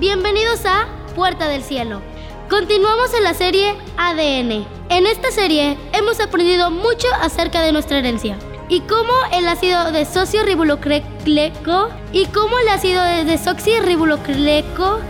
Bienvenidos 0.00 0.64
a 0.64 0.88
Puerta 1.14 1.46
del 1.46 1.62
Cielo. 1.62 2.00
Continuamos 2.48 3.12
en 3.12 3.22
la 3.22 3.34
serie 3.34 3.76
ADN. 3.98 4.66
En 4.88 5.06
esta 5.06 5.30
serie 5.30 5.76
hemos 5.92 6.20
aprendido 6.20 6.70
mucho 6.70 7.06
acerca 7.20 7.60
de 7.60 7.72
nuestra 7.72 7.98
herencia 7.98 8.38
y 8.70 8.80
cómo 8.80 9.12
el 9.30 9.46
ácido 9.46 9.92
desoxirribonucleico 9.92 11.90
y 12.14 12.24
cómo 12.28 12.58
el 12.60 12.68
ácido 12.70 13.02
desoxirribonucleico, 13.26 15.00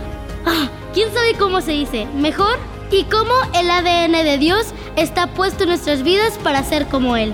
ah, 0.45 0.67
quién 0.93 1.13
sabe 1.13 1.35
cómo 1.39 1.61
se 1.61 1.71
dice, 1.71 2.05
mejor, 2.07 2.59
y 2.91 3.05
cómo 3.05 3.31
el 3.53 3.71
ADN 3.71 4.25
de 4.25 4.37
Dios 4.39 4.73
está 4.97 5.27
puesto 5.27 5.63
en 5.63 5.69
nuestras 5.69 6.03
vidas 6.03 6.37
para 6.43 6.65
ser 6.65 6.85
como 6.87 7.15
Él. 7.15 7.33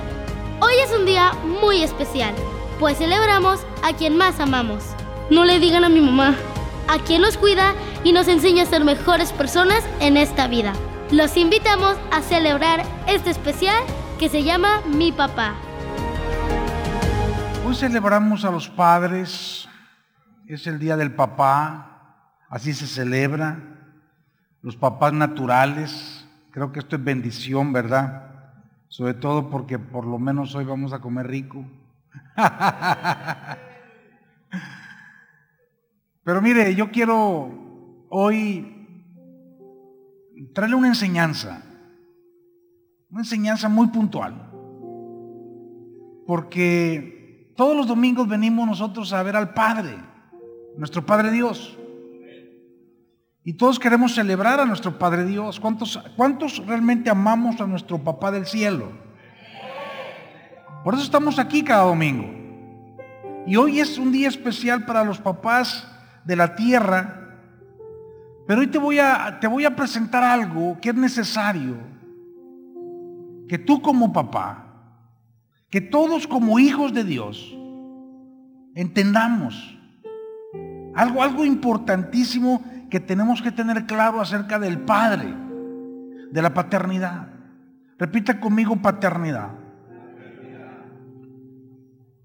Hoy 0.61 0.73
es 0.85 0.91
un 0.95 1.07
día 1.07 1.33
muy 1.43 1.81
especial, 1.81 2.35
pues 2.79 2.99
celebramos 2.99 3.61
a 3.81 3.93
quien 3.93 4.15
más 4.15 4.39
amamos. 4.39 4.83
No 5.31 5.43
le 5.43 5.59
digan 5.59 5.84
a 5.84 5.89
mi 5.89 6.02
mamá, 6.02 6.35
a 6.88 7.00
quien 7.00 7.22
nos 7.22 7.38
cuida 7.38 7.73
y 8.04 8.12
nos 8.12 8.27
enseña 8.27 8.64
a 8.64 8.66
ser 8.66 8.84
mejores 8.84 9.34
personas 9.34 9.84
en 10.00 10.18
esta 10.18 10.48
vida. 10.48 10.73
Los 11.12 11.38
invitamos 11.38 11.98
a 12.12 12.22
celebrar 12.22 12.84
este 13.08 13.30
especial 13.30 13.84
que 14.20 14.30
se 14.30 14.44
llama 14.44 14.82
Mi 14.86 15.12
Papá. 15.12 15.55
Hoy 17.66 17.76
celebramos 17.76 18.46
a 18.46 18.52
los 18.52 18.70
padres, 18.70 19.68
es 20.48 20.68
el 20.68 20.80
Día 20.80 20.96
del 20.96 21.13
Papá, 21.13 22.34
así 22.50 22.73
se 22.73 22.88
celebra, 22.88 23.60
los 24.62 24.76
papás 24.76 25.13
naturales, 25.13 26.27
creo 26.52 26.72
que 26.72 26.80
esto 26.80 26.96
es 26.96 27.04
bendición, 27.04 27.74
¿verdad? 27.74 28.24
Sobre 28.88 29.13
todo 29.13 29.49
porque 29.49 29.77
por 29.77 30.05
lo 30.05 30.18
menos 30.18 30.55
hoy 30.55 30.66
vamos 30.66 30.94
a 30.94 30.99
comer 30.99 31.27
rico. 31.27 31.66
Pero 36.24 36.36
mire, 36.47 36.73
yo 36.75 36.89
quiero 36.91 37.51
hoy 38.07 38.65
traerle 40.54 40.77
una 40.77 40.87
enseñanza, 40.87 41.62
una 43.09 43.20
enseñanza 43.20 43.67
muy 43.67 43.87
puntual, 43.87 44.49
porque 46.26 47.51
todos 47.57 47.76
los 47.76 47.85
domingos 47.85 48.29
venimos 48.29 48.65
nosotros 48.65 49.12
a 49.12 49.23
ver 49.23 49.35
al 49.35 49.54
Padre, 49.54 49.98
nuestro 50.77 51.05
Padre 51.05 51.31
Dios. 51.31 51.77
Y 53.43 53.54
todos 53.54 53.77
queremos 53.77 54.15
celebrar 54.15 54.61
a 54.61 54.65
nuestro 54.65 54.98
Padre 54.98 55.26
Dios. 55.26 55.59
¿Cuántos, 55.59 55.98
¿Cuántos 56.15 56.65
realmente 56.65 57.09
amamos 57.09 57.59
a 57.59 57.67
nuestro 57.67 57.98
Papá 57.98 58.32
del 58.32 58.45
cielo? 58.45 58.93
Por 60.85 60.93
eso 60.93 61.04
estamos 61.04 61.39
aquí 61.39 61.61
cada 61.61 61.84
domingo. 61.84 62.26
Y 63.45 63.57
hoy 63.57 63.82
es 63.82 63.98
un 63.98 64.13
día 64.13 64.29
especial 64.29 64.85
para 64.85 65.03
los 65.03 65.19
papás 65.19 65.94
de 66.28 66.35
la 66.35 66.56
tierra. 66.56 67.39
Pero 68.45 68.59
hoy 68.59 68.67
te 68.67 68.78
voy 68.78 69.00
a, 69.00 69.39
te 69.39 69.47
voy 69.47 69.66
a 69.66 69.75
presentar 69.75 70.23
algo 70.23 70.78
que 70.81 70.89
es 70.89 70.95
necesario. 70.95 71.78
Que 73.47 73.57
tú 73.57 73.81
como 73.81 74.11
papá, 74.11 74.66
que 75.69 75.79
todos 75.79 76.28
como 76.28 76.59
hijos 76.59 76.94
de 76.94 77.05
Dios, 77.05 77.57
entendamos 78.75 79.79
algo, 80.95 81.23
algo 81.23 81.45
importantísimo 81.45 82.61
que 82.89 83.00
tenemos 83.00 83.41
que 83.41 83.51
tener 83.51 83.85
claro 83.85 84.19
acerca 84.19 84.59
del 84.59 84.79
Padre, 84.79 85.33
de 86.29 86.41
la 86.41 86.53
paternidad. 86.53 87.29
Repita 87.97 88.39
conmigo 88.39 88.75
paternidad. 88.75 89.51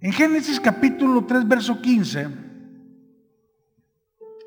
En 0.01 0.13
Génesis 0.13 0.59
capítulo 0.59 1.25
3, 1.25 1.47
verso 1.47 1.81
15, 1.81 2.52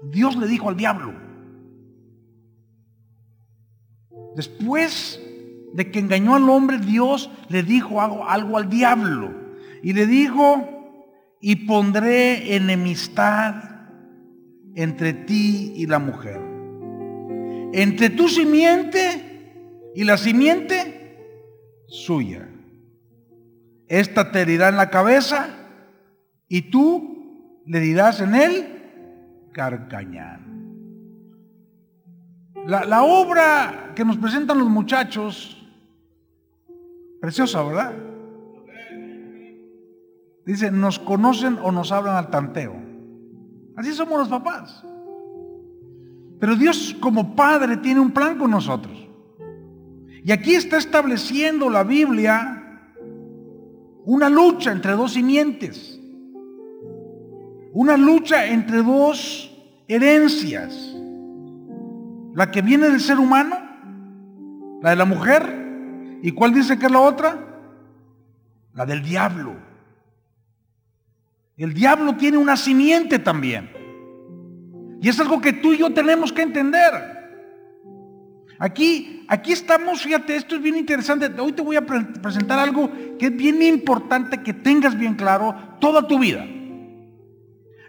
Dios 0.03 0.35
le 0.35 0.47
dijo 0.47 0.69
al 0.69 0.77
diablo, 0.77 1.13
después 4.35 5.21
de 5.73 5.91
que 5.91 5.99
engañó 5.99 6.35
al 6.35 6.49
hombre, 6.49 6.79
Dios 6.79 7.29
le 7.49 7.63
dijo 7.63 8.01
algo, 8.01 8.57
al 8.57 8.69
diablo. 8.69 9.33
Y 9.83 9.93
le 9.93 10.07
dijo, 10.07 10.69
y 11.41 11.67
pondré 11.67 12.55
enemistad 12.55 13.55
entre 14.73 15.13
ti 15.13 15.73
y 15.75 15.85
la 15.85 15.99
mujer. 15.99 16.39
Entre 17.73 18.09
tu 18.09 18.29
simiente 18.29 19.91
y 19.93 20.05
la 20.05 20.17
simiente 20.17 21.17
suya. 21.87 22.49
Esta 23.87 24.31
te 24.31 24.41
herirá 24.41 24.69
en 24.69 24.77
la 24.77 24.89
cabeza 24.89 25.49
y 26.47 26.63
tú 26.71 27.61
le 27.65 27.79
dirás 27.79 28.21
en 28.21 28.35
él 28.35 28.74
carcañar. 29.55 30.41
La, 32.67 32.83
la 32.83 33.03
obra 33.03 33.93
que 33.95 34.03
nos 34.03 34.17
presentan 34.17 34.59
los 34.59 34.67
muchachos, 34.67 35.65
preciosa, 37.21 37.63
¿verdad? 37.63 37.93
Dice, 40.45 40.71
nos 40.71 40.99
conocen 40.99 41.57
o 41.63 41.71
nos 41.71 41.93
hablan 41.93 42.17
al 42.17 42.29
tanteo. 42.29 42.75
Así 43.77 43.93
somos 43.93 44.19
los 44.19 44.27
papás. 44.27 44.83
Pero 46.37 46.57
Dios 46.57 46.93
como 46.99 47.33
Padre 47.33 47.77
tiene 47.77 48.01
un 48.01 48.11
plan 48.11 48.37
con 48.37 48.51
nosotros. 48.51 49.07
Y 50.21 50.33
aquí 50.33 50.53
está 50.53 50.77
estableciendo 50.77 51.69
la 51.69 51.83
Biblia 51.83 52.61
una 54.03 54.29
lucha 54.29 54.73
entre 54.73 54.91
dos 54.91 55.13
simientes. 55.13 55.94
Una 57.75 57.97
lucha 57.97 58.45
entre 58.45 58.81
dos 58.81 59.51
herencias. 59.89 60.95
La 62.33 62.49
que 62.49 62.61
viene 62.61 62.89
del 62.89 63.01
ser 63.01 63.19
humano, 63.19 63.57
la 64.81 64.91
de 64.91 64.95
la 64.95 65.03
mujer. 65.03 66.19
¿Y 66.23 66.31
cuál 66.31 66.53
dice 66.53 66.79
que 66.79 66.85
es 66.85 66.91
la 66.93 67.01
otra? 67.01 67.37
La 68.73 68.85
del 68.85 69.03
diablo. 69.03 69.57
El 71.57 71.73
diablo 71.73 72.15
tiene 72.15 72.37
una 72.37 72.55
simiente 72.55 73.19
también. 73.19 73.69
Y 75.01 75.09
es 75.09 75.19
algo 75.19 75.41
que 75.41 75.51
tú 75.51 75.73
y 75.73 75.79
yo 75.79 75.93
tenemos 75.93 76.31
que 76.31 76.43
entender. 76.43 76.93
Aquí, 78.57 79.25
aquí 79.27 79.51
estamos, 79.51 80.01
fíjate, 80.01 80.37
esto 80.37 80.55
es 80.55 80.61
bien 80.61 80.77
interesante. 80.77 81.29
Hoy 81.41 81.51
te 81.51 81.61
voy 81.61 81.75
a 81.75 81.85
presentar 81.85 82.57
algo 82.57 82.89
que 83.19 83.25
es 83.25 83.35
bien 83.35 83.61
importante 83.61 84.41
que 84.41 84.53
tengas 84.53 84.97
bien 84.97 85.15
claro 85.15 85.53
toda 85.81 86.07
tu 86.07 86.17
vida. 86.17 86.47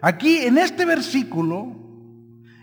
Aquí 0.01 0.39
en 0.39 0.59
este 0.59 0.85
versículo 0.85 1.77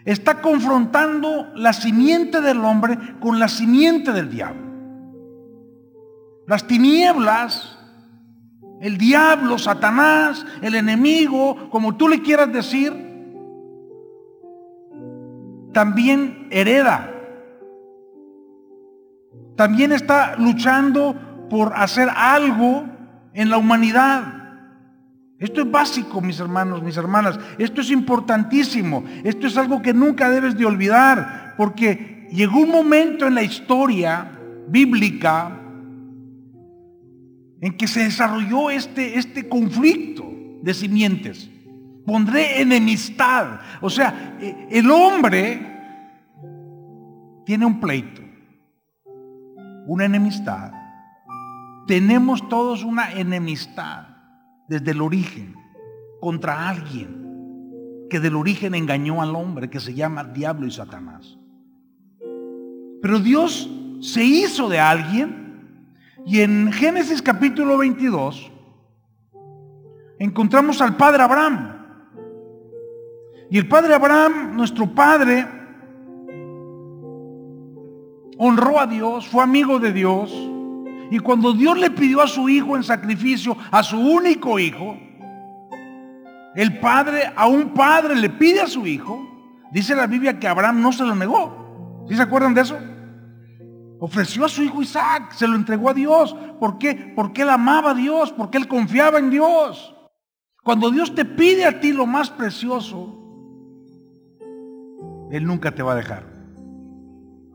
está 0.06 0.42
confrontando 0.42 1.52
la 1.56 1.74
simiente 1.74 2.42
del 2.42 2.60
hombre 2.60 2.98
con 3.20 3.40
la 3.40 3.48
simiente 3.48 4.12
del 4.12 4.30
diablo. 4.30 4.62
Las 6.48 6.68
tinieblas 6.68 7.78
el 8.84 8.98
diablo, 8.98 9.58
Satanás, 9.58 10.46
el 10.62 10.76
enemigo, 10.76 11.70
como 11.70 11.96
tú 11.96 12.10
le 12.10 12.22
quieras 12.22 12.52
decir, 12.52 12.92
también 15.72 16.50
hereda. 16.52 17.10
También 19.56 19.94
está 19.94 20.36
luchando 20.36 21.16
por 21.50 21.72
hacer 21.78 22.10
algo 22.14 22.84
en 23.34 23.50
la 23.50 23.58
humanidad. 23.58 24.43
Esto 25.40 25.62
es 25.62 25.72
básico, 25.72 26.22
mis 26.22 26.40
hermanos, 26.40 26.82
mis 26.84 26.96
hermanas. 26.96 27.40
Esto 27.58 27.82
es 27.82 27.92
importantísimo. 27.92 29.04
Esto 29.24 29.48
es 29.48 29.58
algo 29.58 29.82
que 29.82 29.94
nunca 29.94 30.30
debes 30.30 30.58
de 30.58 30.66
olvidar, 30.66 31.56
porque 31.58 32.28
llegó 32.32 32.60
un 32.60 32.70
momento 32.70 33.28
en 33.28 33.36
la 33.36 33.44
historia 33.44 34.40
bíblica 34.68 35.60
en 37.62 37.78
que 37.78 37.88
se 37.88 38.04
desarrolló 38.04 38.70
este, 38.70 39.18
este 39.18 39.50
conflicto 39.50 40.32
de 40.62 40.74
simientes. 40.74 41.50
Pondré 42.06 42.62
enemistad. 42.62 43.60
O 43.82 43.90
sea, 43.90 44.38
e, 44.40 44.68
el 44.70 44.90
hombre 44.92 45.74
tiene 47.46 47.66
un 47.66 47.80
pleito, 47.80 48.22
una 49.88 50.06
enemistad. 50.06 50.72
Tenemos 51.88 52.48
todos 52.48 52.84
una 52.84 53.12
enemistad 53.12 54.13
desde 54.74 54.90
el 54.90 55.02
origen 55.02 55.56
contra 56.20 56.68
alguien 56.68 58.08
que 58.10 58.20
del 58.20 58.36
origen 58.36 58.74
engañó 58.74 59.22
al 59.22 59.36
hombre, 59.36 59.70
que 59.70 59.80
se 59.80 59.94
llama 59.94 60.24
diablo 60.24 60.66
y 60.66 60.72
Satanás. 60.72 61.38
Pero 63.00 63.20
Dios 63.20 63.70
se 64.02 64.24
hizo 64.24 64.70
de 64.70 64.80
alguien 64.80 65.86
y 66.26 66.42
en 66.42 66.72
Génesis 66.72 67.22
capítulo 67.22 67.78
22 67.78 68.52
encontramos 70.18 70.82
al 70.82 70.98
padre 70.98 71.22
Abraham. 71.22 71.70
Y 73.52 73.60
el 73.60 73.68
padre 73.68 73.94
Abraham, 73.94 74.56
nuestro 74.56 74.88
padre, 74.88 75.46
honró 78.40 78.80
a 78.80 78.88
Dios, 78.88 79.28
fue 79.28 79.44
amigo 79.44 79.78
de 79.78 79.94
Dios. 79.94 80.53
Y 81.14 81.20
cuando 81.20 81.54
Dios 81.54 81.78
le 81.78 81.92
pidió 81.92 82.22
a 82.22 82.28
su 82.28 82.50
hijo 82.50 82.76
en 82.76 82.84
sacrificio, 82.84 83.56
a 83.70 83.84
su 83.84 84.00
único 84.00 84.58
hijo, 84.58 84.98
el 86.56 86.80
padre, 86.80 87.32
a 87.36 87.46
un 87.46 87.70
padre 87.74 88.16
le 88.16 88.32
pide 88.32 88.62
a 88.62 88.68
su 88.68 88.88
hijo, 88.88 89.30
Dice 89.74 89.96
la 89.96 90.06
Biblia 90.06 90.40
que 90.40 90.48
Abraham 90.48 90.84
no 90.84 90.94
se 90.94 91.04
lo 91.04 91.16
negó. 91.16 92.06
¿Sí 92.08 92.16
se 92.16 92.22
acuerdan 92.22 92.54
de 92.54 92.62
eso? 92.62 92.78
Ofreció 94.00 94.46
a 94.46 94.50
su 94.50 94.62
hijo 94.62 94.84
Isaac, 94.84 95.32
se 95.32 95.48
lo 95.48 95.56
entregó 95.56 95.90
a 95.90 95.96
Dios. 95.96 96.36
¿Por 96.60 96.78
qué? 96.78 97.12
Porque 97.16 97.42
él 97.42 97.50
amaba 97.50 97.90
a 97.92 97.96
Dios, 97.96 98.32
porque 98.32 98.60
él 98.60 98.68
confiaba 98.68 99.18
en 99.18 99.32
Dios. 99.32 99.96
Cuando 100.64 100.92
Dios 100.92 101.16
te 101.16 101.26
pide 101.26 101.66
a 101.66 101.80
ti 101.80 101.92
lo 101.92 102.06
más 102.06 102.30
precioso, 102.30 103.20
Él 105.32 105.44
nunca 105.44 105.72
te 105.72 105.82
va 105.82 105.94
a 105.94 105.96
dejar. 105.96 106.33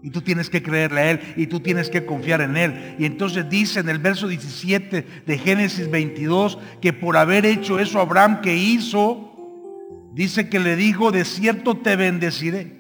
Y 0.02 0.10
tú 0.10 0.20
tienes 0.20 0.48
que 0.48 0.62
creerle 0.62 1.00
a 1.00 1.10
Él 1.10 1.20
y 1.36 1.46
tú 1.48 1.60
tienes 1.60 1.90
que 1.90 2.06
confiar 2.06 2.40
en 2.40 2.56
Él. 2.56 2.96
Y 2.98 3.04
entonces 3.04 3.48
dice 3.50 3.80
en 3.80 3.88
el 3.88 3.98
verso 3.98 4.28
17 4.28 5.06
de 5.26 5.38
Génesis 5.38 5.90
22 5.90 6.58
que 6.80 6.92
por 6.92 7.16
haber 7.16 7.44
hecho 7.44 7.78
eso 7.80 8.00
Abraham 8.00 8.40
que 8.40 8.56
hizo, 8.56 10.10
dice 10.14 10.48
que 10.48 10.60
le 10.60 10.76
dijo, 10.76 11.10
de 11.10 11.24
cierto 11.24 11.76
te 11.76 11.96
bendeciré. 11.96 12.78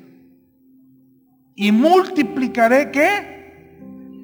Y 1.56 1.72
multiplicaré 1.72 2.92
qué? 2.92 3.38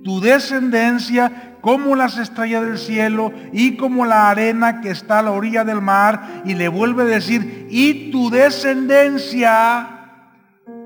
tu 0.04 0.20
descendencia 0.20 1.56
como 1.62 1.96
las 1.96 2.18
estrellas 2.18 2.64
del 2.64 2.78
cielo 2.78 3.32
y 3.52 3.76
como 3.76 4.04
la 4.04 4.28
arena 4.28 4.82
que 4.82 4.90
está 4.90 5.20
a 5.20 5.22
la 5.22 5.32
orilla 5.32 5.64
del 5.64 5.80
mar. 5.80 6.42
Y 6.44 6.54
le 6.54 6.68
vuelve 6.68 7.02
a 7.02 7.06
decir, 7.06 7.66
y 7.70 8.10
tu 8.12 8.28
descendencia 8.28 9.88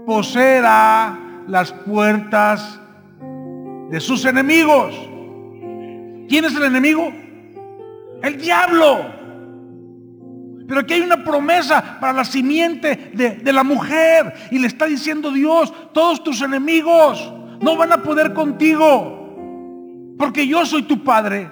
poseerá 0.06 1.18
las 1.48 1.72
puertas 1.72 2.78
de 3.90 4.00
sus 4.00 4.24
enemigos. 4.24 4.94
¿Quién 6.28 6.44
es 6.44 6.54
el 6.54 6.64
enemigo? 6.64 7.10
El 8.22 8.38
diablo. 8.38 9.18
Pero 10.68 10.80
aquí 10.80 10.94
hay 10.94 11.00
una 11.00 11.24
promesa 11.24 11.98
para 11.98 12.12
la 12.12 12.24
simiente 12.24 13.10
de, 13.14 13.30
de, 13.36 13.52
la 13.52 13.64
mujer. 13.64 14.34
Y 14.50 14.58
le 14.58 14.66
está 14.66 14.84
diciendo 14.84 15.30
Dios, 15.30 15.72
todos 15.94 16.22
tus 16.22 16.42
enemigos 16.42 17.32
no 17.60 17.76
van 17.76 17.92
a 17.92 18.02
poder 18.02 18.34
contigo, 18.34 20.14
porque 20.18 20.46
yo 20.46 20.66
soy 20.66 20.82
tu 20.82 21.02
padre. 21.02 21.50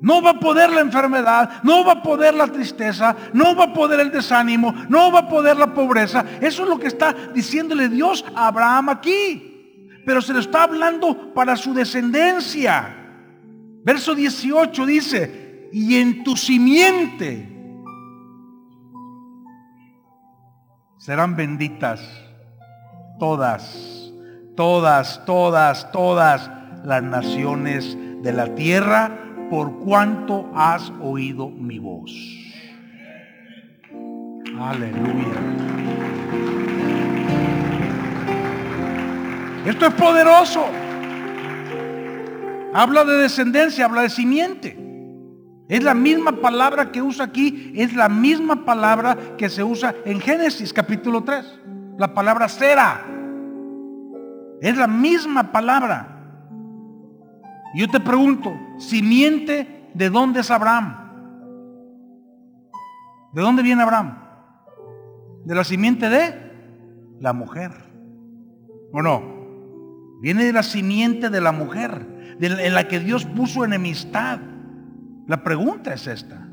No 0.00 0.22
va 0.22 0.30
a 0.30 0.40
poder 0.40 0.70
la 0.70 0.80
enfermedad, 0.80 1.62
no 1.62 1.84
va 1.84 1.92
a 1.92 2.02
poder 2.02 2.34
la 2.34 2.46
tristeza, 2.46 3.14
no 3.34 3.54
va 3.54 3.64
a 3.64 3.72
poder 3.72 4.00
el 4.00 4.10
desánimo, 4.10 4.74
no 4.88 5.12
va 5.12 5.20
a 5.20 5.28
poder 5.28 5.56
la 5.56 5.74
pobreza. 5.74 6.24
Eso 6.40 6.62
es 6.62 6.68
lo 6.68 6.78
que 6.78 6.86
está 6.86 7.14
diciéndole 7.34 7.88
Dios 7.88 8.24
a 8.34 8.46
Abraham 8.46 8.88
aquí. 8.88 9.88
Pero 10.06 10.22
se 10.22 10.32
lo 10.32 10.40
está 10.40 10.62
hablando 10.62 11.34
para 11.34 11.56
su 11.56 11.74
descendencia. 11.74 12.96
Verso 13.84 14.14
18 14.14 14.86
dice, 14.86 15.68
y 15.72 15.96
en 15.96 16.24
tu 16.24 16.36
simiente 16.36 17.48
serán 20.98 21.36
benditas 21.36 22.00
todas, 23.18 24.12
todas, 24.56 25.24
todas, 25.24 25.90
todas 25.92 26.50
las 26.84 27.02
naciones 27.02 27.96
de 28.22 28.32
la 28.32 28.54
tierra, 28.54 29.10
por 29.50 29.80
cuanto 29.80 30.50
has 30.54 30.92
oído 31.02 31.50
mi 31.50 31.78
voz. 31.78 32.12
Aleluya. 34.58 35.40
Esto 39.66 39.86
es 39.86 39.94
poderoso. 39.94 40.64
Habla 42.72 43.04
de 43.04 43.16
descendencia, 43.18 43.84
habla 43.84 44.02
de 44.02 44.10
simiente. 44.10 44.78
Es 45.68 45.82
la 45.82 45.94
misma 45.94 46.32
palabra 46.32 46.90
que 46.90 47.02
usa 47.02 47.26
aquí, 47.26 47.72
es 47.76 47.92
la 47.94 48.08
misma 48.08 48.64
palabra 48.64 49.16
que 49.36 49.48
se 49.48 49.62
usa 49.62 49.94
en 50.04 50.20
Génesis 50.20 50.72
capítulo 50.72 51.22
3 51.22 51.60
la 52.00 52.14
palabra 52.14 52.48
cera. 52.48 53.04
Es 54.62 54.76
la 54.76 54.86
misma 54.86 55.52
palabra. 55.52 56.19
Yo 57.74 57.88
te 57.88 58.00
pregunto, 58.00 58.52
simiente, 58.78 59.90
¿de 59.94 60.10
dónde 60.10 60.40
es 60.40 60.50
Abraham? 60.50 60.96
¿De 63.32 63.42
dónde 63.42 63.62
viene 63.62 63.82
Abraham? 63.82 64.18
De 65.44 65.54
la 65.54 65.64
simiente 65.64 66.08
de 66.08 66.34
la 67.20 67.32
mujer. 67.32 67.70
¿O 68.92 69.02
no? 69.02 70.18
Viene 70.20 70.44
de 70.44 70.52
la 70.52 70.62
simiente 70.62 71.30
de 71.30 71.40
la 71.40 71.52
mujer, 71.52 72.36
en 72.40 72.74
la 72.74 72.88
que 72.88 72.98
Dios 72.98 73.24
puso 73.24 73.64
enemistad. 73.64 74.40
La 75.26 75.44
pregunta 75.44 75.94
es 75.94 76.06
esta. 76.06 76.48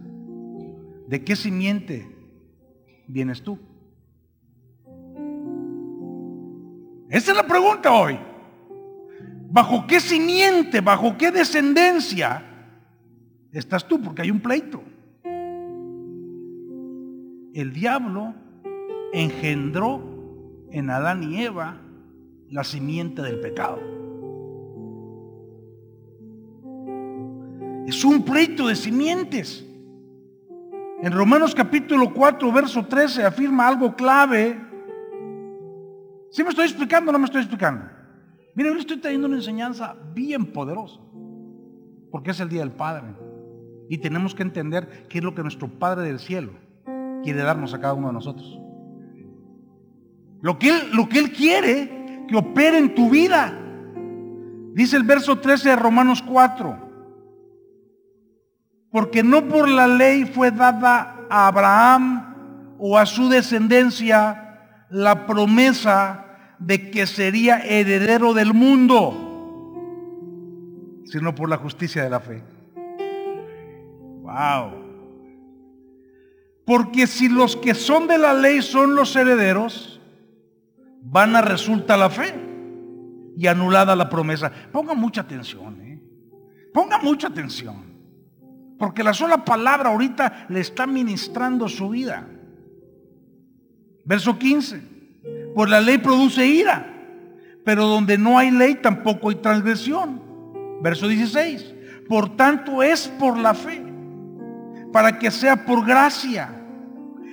¿De 1.07 1.23
qué 1.23 1.35
simiente 1.35 2.15
vienes 3.07 3.41
tú? 3.41 3.57
Esa 7.09 7.31
es 7.31 7.37
la 7.37 7.47
pregunta 7.47 7.91
hoy. 7.91 8.19
¿Bajo 9.57 9.87
qué 9.87 9.99
simiente, 9.99 10.81
bajo 10.81 11.17
qué 11.17 11.31
descendencia 11.31 12.43
estás 13.51 13.87
tú? 13.87 13.99
Porque 13.99 14.21
hay 14.21 14.29
un 14.29 14.39
pleito. 14.39 14.83
El 17.55 17.73
diablo 17.73 18.35
engendró 19.11 19.99
en 20.69 20.91
Adán 20.91 21.23
y 21.23 21.41
Eva 21.41 21.75
la 22.51 22.63
simiente 22.63 23.23
del 23.23 23.39
pecado. 23.39 23.79
Es 27.87 28.05
un 28.05 28.21
pleito 28.23 28.67
de 28.67 28.75
simientes. 28.75 29.65
En 31.01 31.11
Romanos 31.11 31.55
capítulo 31.55 32.13
4, 32.13 32.51
verso 32.51 32.85
13 32.85 33.23
afirma 33.23 33.67
algo 33.67 33.95
clave 33.95 34.55
¿Sí 36.29 36.43
me 36.43 36.49
estoy 36.49 36.65
explicando 36.65 37.09
o 37.09 37.13
no 37.13 37.17
me 37.17 37.25
estoy 37.25 37.41
explicando? 37.41 37.96
Mire, 38.57 38.71
hoy 38.71 38.79
estoy 38.79 38.97
trayendo 38.97 39.27
una 39.27 39.35
enseñanza 39.35 39.95
bien 40.15 40.47
poderosa. 40.47 40.99
Porque 42.11 42.31
es 42.31 42.39
el 42.39 42.49
Día 42.49 42.61
del 42.61 42.71
Padre. 42.71 43.13
Y 43.87 43.99
tenemos 43.99 44.33
que 44.33 44.41
entender 44.41 45.05
qué 45.07 45.19
es 45.19 45.23
lo 45.23 45.35
que 45.35 45.43
nuestro 45.43 45.67
Padre 45.67 46.07
del 46.07 46.17
Cielo 46.17 46.53
quiere 47.23 47.43
darnos 47.43 47.75
a 47.75 47.79
cada 47.79 47.93
uno 47.93 48.07
de 48.07 48.13
nosotros. 48.13 48.59
Lo 50.41 50.57
que 50.57 50.69
Él, 50.69 50.89
lo 50.91 51.07
que 51.07 51.19
él 51.19 51.31
quiere 51.33 52.25
que 52.27 52.35
opere 52.35 52.79
en 52.79 52.95
tu 52.95 53.11
vida. 53.11 53.53
Dice 54.73 54.97
el 54.97 55.03
verso 55.03 55.37
13 55.37 55.69
de 55.69 55.75
Romanos 55.75 56.23
4. 56.23 56.79
Porque 58.89 59.21
no 59.21 59.47
por 59.47 59.69
la 59.69 59.87
ley 59.87 60.25
fue 60.25 60.49
dada 60.49 61.27
a 61.29 61.45
Abraham 61.45 62.75
o 62.79 62.97
a 62.97 63.05
su 63.05 63.29
descendencia 63.29 64.87
la 64.89 65.27
promesa 65.27 66.26
de 66.59 66.89
que 66.91 67.05
sería 67.05 67.59
heredero 67.59 68.33
del 68.33 68.53
mundo, 68.53 69.13
sino 71.05 71.35
por 71.35 71.49
la 71.49 71.57
justicia 71.57 72.03
de 72.03 72.09
la 72.09 72.19
fe. 72.19 72.43
Wow. 74.21 74.85
Porque 76.65 77.07
si 77.07 77.29
los 77.29 77.55
que 77.55 77.73
son 77.73 78.07
de 78.07 78.17
la 78.17 78.33
ley 78.33 78.61
son 78.61 78.95
los 78.95 79.15
herederos, 79.15 80.01
van 81.01 81.35
a 81.35 81.41
resultar 81.41 81.97
la 81.97 82.09
fe 82.09 82.33
y 83.37 83.47
anulada 83.47 83.95
la 83.95 84.09
promesa. 84.09 84.51
Ponga 84.71 84.93
mucha 84.93 85.21
atención, 85.21 85.81
¿eh? 85.81 86.01
Ponga 86.73 86.99
mucha 86.99 87.27
atención. 87.27 87.87
Porque 88.77 89.03
la 89.03 89.13
sola 89.13 89.43
palabra 89.45 89.89
ahorita 89.89 90.47
le 90.49 90.59
está 90.59 90.85
ministrando 90.85 91.69
su 91.69 91.89
vida. 91.89 92.27
Verso 94.03 94.37
15. 94.37 94.96
Pues 95.57 95.71
la 95.71 95.81
ley 95.81 95.97
produce 95.97 96.45
ira, 96.45 96.85
pero 97.63 97.87
donde 97.87 98.15
no 98.15 98.37
hay 98.37 98.51
ley 98.51 98.75
tampoco 98.75 99.29
hay 99.29 99.37
transgresión. 99.37 100.21
Verso 100.83 101.07
16. 101.07 101.73
Por 102.07 102.37
tanto 102.37 102.83
es 102.83 103.07
por 103.07 103.39
la 103.39 103.55
fe, 103.55 103.83
para 104.93 105.17
que 105.17 105.31
sea 105.31 105.65
por 105.65 105.83
gracia, 105.83 106.51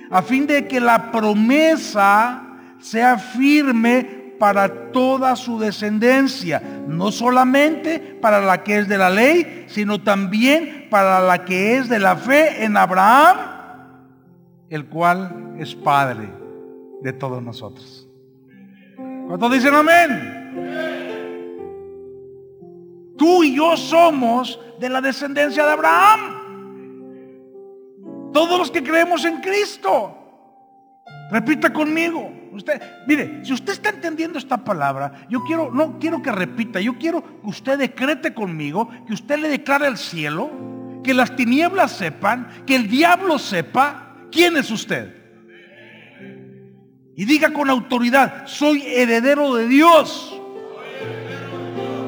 a 0.09 0.23
fin 0.23 0.47
de 0.47 0.67
que 0.67 0.79
la 0.79 1.11
promesa 1.11 2.41
sea 2.79 3.19
firme 3.19 4.33
para 4.39 4.91
toda 4.91 5.35
su 5.35 5.59
descendencia, 5.59 6.63
no 6.87 7.11
solamente 7.11 7.99
para 7.99 8.41
la 8.41 8.63
que 8.63 8.79
es 8.79 8.87
de 8.87 8.97
la 8.97 9.11
ley, 9.11 9.65
sino 9.67 10.01
también 10.01 10.87
para 10.89 11.19
la 11.19 11.45
que 11.45 11.77
es 11.77 11.89
de 11.89 11.99
la 11.99 12.15
fe 12.15 12.65
en 12.65 12.75
Abraham, 12.75 13.37
el 14.71 14.87
cual 14.87 15.53
es 15.59 15.75
Padre 15.75 16.27
de 17.03 17.13
todos 17.13 17.43
nosotros. 17.43 18.04
¿Cuántos 19.27 19.51
dicen 19.51 19.73
amén? 19.73 20.35
Tú 23.17 23.43
y 23.43 23.55
yo 23.55 23.75
somos 23.75 24.59
de 24.79 24.89
la 24.89 25.01
descendencia 25.01 25.65
de 25.65 25.71
Abraham. 25.71 26.19
Todos 28.31 28.59
los 28.59 28.69
que 28.69 28.83
creemos 28.83 29.25
en 29.25 29.41
Cristo. 29.41 30.15
Repita 31.31 31.73
conmigo. 31.73 32.31
Usted, 32.51 32.81
mire, 33.07 33.43
si 33.43 33.51
usted 33.53 33.73
está 33.73 33.89
entendiendo 33.89 34.37
esta 34.37 34.63
palabra, 34.63 35.25
yo 35.29 35.43
quiero, 35.43 35.71
no 35.71 35.99
quiero 35.99 36.21
que 36.21 36.31
repita, 36.31 36.79
yo 36.79 36.97
quiero 36.97 37.21
que 37.41 37.47
usted 37.47 37.77
decrete 37.77 38.33
conmigo, 38.33 38.89
que 39.05 39.13
usted 39.13 39.39
le 39.39 39.49
declare 39.49 39.87
al 39.87 39.97
cielo, 39.97 40.49
que 41.03 41.13
las 41.13 41.35
tinieblas 41.35 41.91
sepan, 41.91 42.47
que 42.65 42.75
el 42.75 42.87
diablo 42.87 43.39
sepa 43.39 44.15
quién 44.31 44.55
es 44.55 44.71
usted. 44.71 45.24
Y 47.15 47.25
diga 47.25 47.53
con 47.53 47.69
autoridad, 47.69 48.45
soy 48.45 48.83
heredero 48.85 49.55
de 49.55 49.67
Dios 49.67 50.39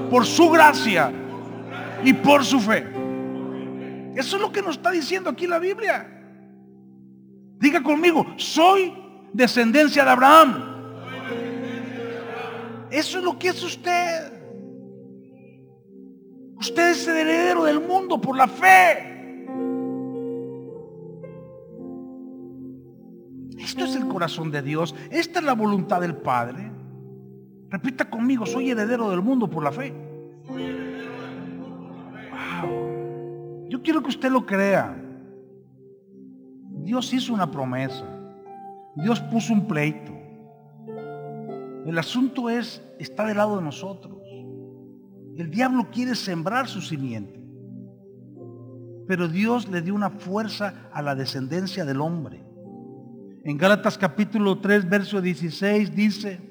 por 0.09 0.25
su 0.25 0.49
gracia 0.49 1.11
y 2.03 2.13
por 2.13 2.43
su 2.43 2.59
fe. 2.59 2.85
Eso 4.15 4.35
es 4.35 4.41
lo 4.41 4.51
que 4.51 4.61
nos 4.61 4.77
está 4.77 4.91
diciendo 4.91 5.29
aquí 5.29 5.47
la 5.47 5.59
Biblia. 5.59 6.13
Diga 7.59 7.81
conmigo, 7.81 8.25
soy 8.35 8.93
descendencia 9.31 10.03
de 10.03 10.09
Abraham. 10.09 10.63
Eso 12.91 13.17
es 13.17 13.23
lo 13.23 13.37
que 13.37 13.49
es 13.49 13.63
usted. 13.63 14.33
Usted 16.57 16.91
es 16.91 17.07
el 17.07 17.17
heredero 17.17 17.63
del 17.63 17.79
mundo 17.79 18.19
por 18.19 18.35
la 18.35 18.47
fe. 18.47 19.16
Esto 23.77 23.91
es 23.91 23.95
el 23.95 24.07
corazón 24.07 24.49
de 24.49 24.63
Dios. 24.63 24.95
Esta 25.11 25.37
es 25.37 25.45
la 25.45 25.53
voluntad 25.53 26.01
del 26.01 26.15
Padre. 26.15 26.71
Repita 27.69 28.09
conmigo, 28.09 28.47
soy 28.47 28.71
heredero 28.71 29.11
del 29.11 29.21
mundo 29.21 29.47
por 29.47 29.63
la 29.63 29.71
fe. 29.71 29.93
Wow. 32.31 33.67
Yo 33.69 33.83
quiero 33.83 34.01
que 34.01 34.09
usted 34.09 34.31
lo 34.31 34.47
crea. 34.47 34.99
Dios 36.81 37.13
hizo 37.13 37.35
una 37.35 37.51
promesa. 37.51 38.03
Dios 38.95 39.21
puso 39.21 39.53
un 39.53 39.67
pleito. 39.67 40.11
El 41.85 41.99
asunto 41.99 42.49
es, 42.49 42.81
está 42.97 43.27
del 43.27 43.37
lado 43.37 43.57
de 43.57 43.61
nosotros. 43.61 44.17
El 45.35 45.51
diablo 45.51 45.91
quiere 45.91 46.15
sembrar 46.15 46.67
su 46.67 46.81
simiente. 46.81 47.39
Pero 49.07 49.27
Dios 49.27 49.69
le 49.69 49.83
dio 49.83 49.93
una 49.93 50.09
fuerza 50.09 50.89
a 50.91 51.03
la 51.03 51.13
descendencia 51.13 51.85
del 51.85 52.01
hombre. 52.01 52.46
En 53.47 53.57
Gálatas 53.57 53.97
capítulo 53.97 54.59
3, 54.59 54.89
verso 54.89 55.21
16 55.21 55.95
dice, 55.95 56.41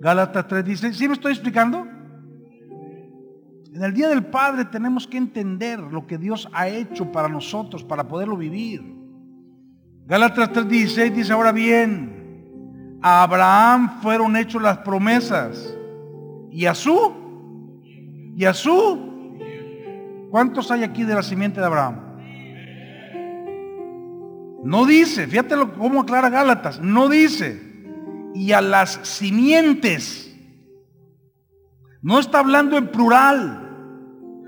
Gálatas 0.00 0.48
3 0.48 0.64
dice, 0.64 0.94
¿sí 0.94 1.06
me 1.06 1.12
estoy 1.12 1.32
explicando? 1.32 1.86
En 3.74 3.82
el 3.82 3.92
Día 3.92 4.08
del 4.08 4.24
Padre 4.24 4.64
tenemos 4.64 5.06
que 5.06 5.18
entender 5.18 5.80
lo 5.80 6.06
que 6.06 6.16
Dios 6.16 6.48
ha 6.54 6.68
hecho 6.68 7.12
para 7.12 7.28
nosotros, 7.28 7.84
para 7.84 8.08
poderlo 8.08 8.38
vivir. 8.38 8.82
Gálatas 10.06 10.50
3:16 10.50 11.12
dice, 11.12 11.34
ahora 11.34 11.52
bien, 11.52 12.98
a 13.02 13.22
Abraham 13.22 14.00
fueron 14.00 14.34
hechas 14.34 14.62
las 14.62 14.78
promesas. 14.78 15.76
¿Y 16.50 16.64
a 16.64 16.74
su? 16.74 17.12
¿Y 18.34 18.46
a 18.46 18.54
su? 18.54 19.36
¿Cuántos 20.30 20.70
hay 20.70 20.84
aquí 20.84 21.04
de 21.04 21.14
la 21.14 21.22
simiente 21.22 21.60
de 21.60 21.66
Abraham? 21.66 22.07
No 24.64 24.86
dice, 24.86 25.26
fíjate 25.26 25.54
cómo 25.78 26.00
aclara 26.00 26.30
Gálatas, 26.30 26.80
no 26.80 27.08
dice, 27.08 27.62
y 28.34 28.52
a 28.52 28.60
las 28.60 29.00
simientes. 29.02 30.34
No 32.02 32.18
está 32.18 32.40
hablando 32.40 32.76
en 32.76 32.88
plural. 32.88 33.64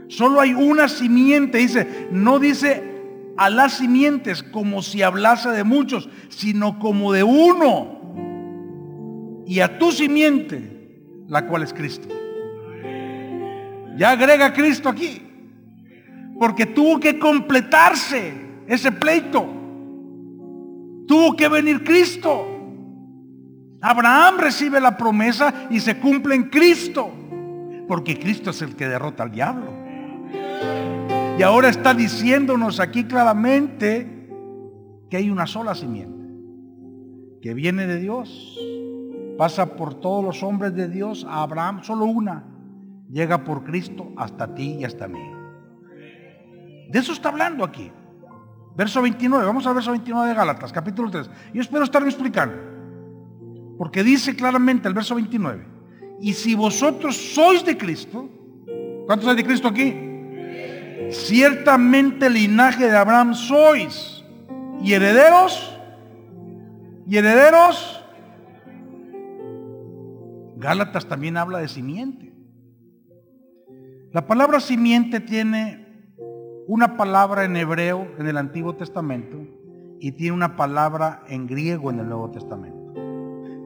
Solo 0.09 0.40
hay 0.40 0.55
una 0.55 0.88
simiente, 0.88 1.59
dice, 1.59 2.09
no 2.11 2.38
dice 2.38 2.90
a 3.37 3.49
las 3.50 3.75
simientes 3.75 4.43
como 4.43 4.83
si 4.83 5.02
hablase 5.02 5.50
de 5.50 5.64
muchos, 5.64 6.09
sino 6.29 6.79
como 6.79 7.12
de 7.12 7.23
uno. 7.23 8.00
Y 9.47 9.61
a 9.61 9.79
tu 9.79 9.93
simiente, 9.93 11.00
la 11.29 11.47
cual 11.47 11.62
es 11.62 11.73
Cristo. 11.73 12.09
Ya 13.97 14.11
agrega 14.11 14.52
Cristo 14.52 14.88
aquí. 14.88 15.23
Porque 16.38 16.67
tuvo 16.67 16.99
que 16.99 17.19
completarse 17.19 18.33
ese 18.67 18.93
pleito. 18.93 19.60
Tuvo 21.11 21.35
que 21.35 21.49
venir 21.49 21.83
Cristo. 21.83 22.47
Abraham 23.81 24.38
recibe 24.38 24.81
la 24.81 24.97
promesa 24.97 25.67
y 25.69 25.81
se 25.81 25.99
cumple 25.99 26.37
en 26.37 26.45
Cristo. 26.45 27.11
Porque 27.88 28.17
Cristo 28.17 28.50
es 28.50 28.62
el 28.62 28.76
que 28.76 28.87
derrota 28.87 29.25
al 29.25 29.33
diablo. 29.33 29.73
Y 31.37 31.43
ahora 31.43 31.69
está 31.69 31.95
diciéndonos 31.95 32.79
aquí 32.79 33.02
claramente 33.02 34.29
que 35.11 35.17
hay 35.17 35.31
una 35.31 35.49
sola 35.49 35.75
simiente, 35.75 36.29
que 37.43 37.55
viene 37.55 37.88
de 37.88 37.99
Dios, 37.99 38.57
pasa 39.37 39.75
por 39.75 39.95
todos 39.95 40.25
los 40.25 40.45
hombres 40.45 40.76
de 40.76 40.87
Dios, 40.87 41.26
a 41.29 41.43
Abraham 41.43 41.83
solo 41.83 42.05
una, 42.05 42.45
llega 43.11 43.43
por 43.43 43.64
Cristo 43.64 44.12
hasta 44.17 44.55
ti 44.55 44.76
y 44.79 44.85
hasta 44.85 45.09
mí. 45.09 45.19
De 46.88 47.00
eso 47.00 47.12
está 47.12 47.31
hablando 47.31 47.64
aquí. 47.64 47.90
Verso 48.77 49.03
29, 49.03 49.45
vamos 49.45 49.67
al 49.67 49.75
verso 49.75 49.91
29 49.91 50.29
de 50.29 50.35
Gálatas, 50.35 50.73
capítulo 50.73 51.11
3. 51.11 51.31
Yo 51.53 51.61
espero 51.61 51.85
estarme 51.85 52.09
explicando, 52.09 52.57
porque 53.77 54.03
dice 54.03 54.35
claramente 54.37 54.89
el 54.89 54.95
verso 54.95 55.15
29, 55.15 55.67
y 56.21 56.33
si 56.33 56.55
vosotros 56.55 57.17
sois 57.17 57.65
de 57.65 57.77
Cristo, 57.77 58.29
¿cuántos 59.07 59.29
hay 59.29 59.37
de 59.37 59.45
Cristo 59.45 59.69
aquí? 59.69 60.11
ciertamente 61.11 62.31
linaje 62.31 62.87
de 62.87 62.97
Abraham 62.97 63.35
sois 63.35 64.25
y 64.83 64.93
herederos 64.93 65.77
y 67.07 67.17
herederos. 67.17 68.05
Gálatas 70.57 71.07
también 71.07 71.37
habla 71.37 71.59
de 71.59 71.69
simiente. 71.69 72.33
La 74.12 74.27
palabra 74.27 74.61
simiente 74.61 75.21
tiene 75.21 75.80
una 76.67 76.97
palabra 76.97 77.45
en 77.45 77.57
hebreo 77.57 78.09
en 78.19 78.26
el 78.26 78.37
Antiguo 78.37 78.75
Testamento 78.75 79.38
y 79.99 80.12
tiene 80.12 80.33
una 80.33 80.57
palabra 80.57 81.23
en 81.29 81.47
griego 81.47 81.90
en 81.90 82.00
el 82.00 82.09
Nuevo 82.09 82.31
Testamento. 82.31 82.93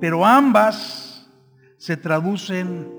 Pero 0.01 0.25
ambas 0.27 1.31
se 1.77 1.97
traducen 1.97 2.91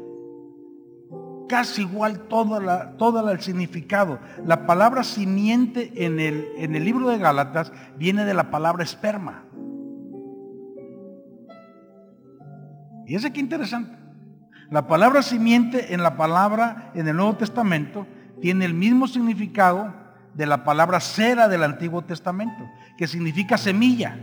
casi 1.48 1.82
igual 1.82 2.22
todo, 2.28 2.60
la, 2.60 2.96
el 3.32 3.40
significado. 3.42 4.20
La 4.46 4.66
palabra 4.66 5.04
simiente 5.04 6.06
en 6.06 6.20
el, 6.20 6.48
en 6.58 6.76
el 6.76 6.86
libro 6.86 7.10
de 7.10 7.18
Gálatas 7.18 7.72
viene 7.98 8.26
de 8.26 8.34
la 8.34 8.50
palabra 8.52 8.84
esperma. 8.84 9.44
Y 13.06 13.16
ese 13.16 13.32
que 13.32 13.40
interesante. 13.40 13.96
La 14.72 14.88
palabra 14.88 15.22
simiente 15.22 15.94
en 15.94 16.02
la 16.02 16.18
palabra 16.18 16.92
en 16.96 17.08
el 17.08 17.16
Nuevo 17.16 17.36
Testamento 17.36 18.08
tiene 18.42 18.66
el 18.66 18.74
mismo 18.74 19.08
significado 19.08 19.94
de 20.34 20.46
la 20.46 20.64
palabra 20.64 21.00
cera 21.00 21.48
del 21.48 21.64
Antiguo 21.64 22.04
Testamento, 22.04 22.66
que 22.98 23.08
significa 23.08 23.58
semilla, 23.58 24.18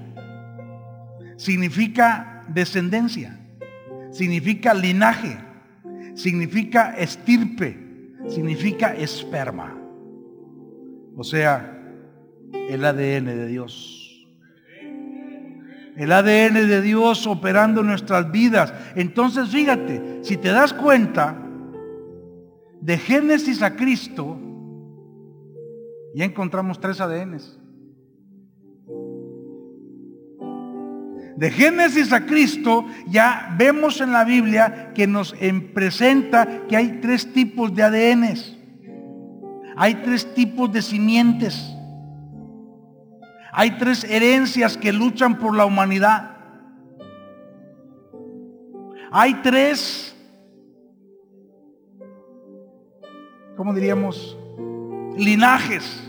significa 1.37 2.45
descendencia, 2.49 3.39
significa 4.11 4.75
linaje 4.75 5.39
significa 6.15 6.95
estirpe, 6.97 7.77
significa 8.29 8.95
esperma. 8.95 9.77
O 11.17 11.25
sea, 11.25 11.79
el 12.53 12.85
ADN 12.85 13.27
de 13.27 13.47
Dios. 13.47 13.99
El 15.97 16.11
ADN 16.11 16.69
de 16.69 16.81
Dios 16.81 17.27
operando 17.27 17.83
en 17.83 17.89
nuestras 17.89 18.31
vidas. 18.33 18.73
Entonces, 18.95 19.51
fíjate, 19.51 20.21
si 20.23 20.39
te 20.39 20.49
das 20.49 20.73
cuenta, 20.73 21.37
de 22.83 22.99
Génesis 22.99 23.63
a 23.63 23.77
Cristo, 23.77 24.37
ya 26.15 26.25
encontramos 26.25 26.81
tres 26.81 27.01
ADNs. 27.01 27.59
De 31.37 31.51
Génesis 31.51 32.13
a 32.13 32.27
Cristo 32.27 32.85
ya 33.07 33.55
vemos 33.57 34.01
en 34.01 34.13
la 34.13 34.25
Biblia 34.25 34.93
que 34.95 35.07
nos 35.07 35.35
presenta 35.73 36.67
que 36.69 36.77
hay 36.77 37.01
tres 37.01 37.33
tipos 37.33 37.75
de 37.75 37.83
ADNs. 37.85 38.59
Hay 39.77 39.95
tres 39.97 40.35
tipos 40.35 40.71
de 40.73 40.83
simientes. 40.83 41.73
Hay 43.53 43.79
tres 43.79 44.05
herencias 44.05 44.77
que 44.77 44.93
luchan 44.93 45.39
por 45.39 45.57
la 45.57 45.65
humanidad. 45.65 46.37
Hay 49.13 49.35
tres, 49.43 50.17
¿cómo 53.63 53.75
diríamos? 53.75 54.37
Linajes 55.17 56.03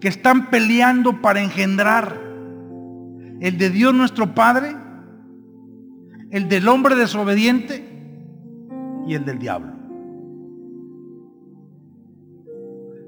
que 0.00 0.08
están 0.08 0.48
peleando 0.48 1.20
para 1.20 1.42
engendrar 1.42 2.18
el 3.38 3.58
de 3.58 3.68
Dios 3.68 3.92
nuestro 3.92 4.34
Padre, 4.34 4.74
el 6.30 6.48
del 6.48 6.68
hombre 6.68 6.94
desobediente 6.94 7.86
y 9.06 9.12
el 9.12 9.26
del 9.26 9.38
diablo. 9.40 9.74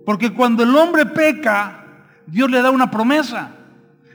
Porque 0.05 0.35
cuando 0.35 0.63
el 0.63 0.77
hombre 0.77 1.07
peca, 1.07 1.83
Dios 2.27 2.51
le 2.51 2.61
da 2.61 2.71
una 2.71 2.91
promesa, 2.91 3.53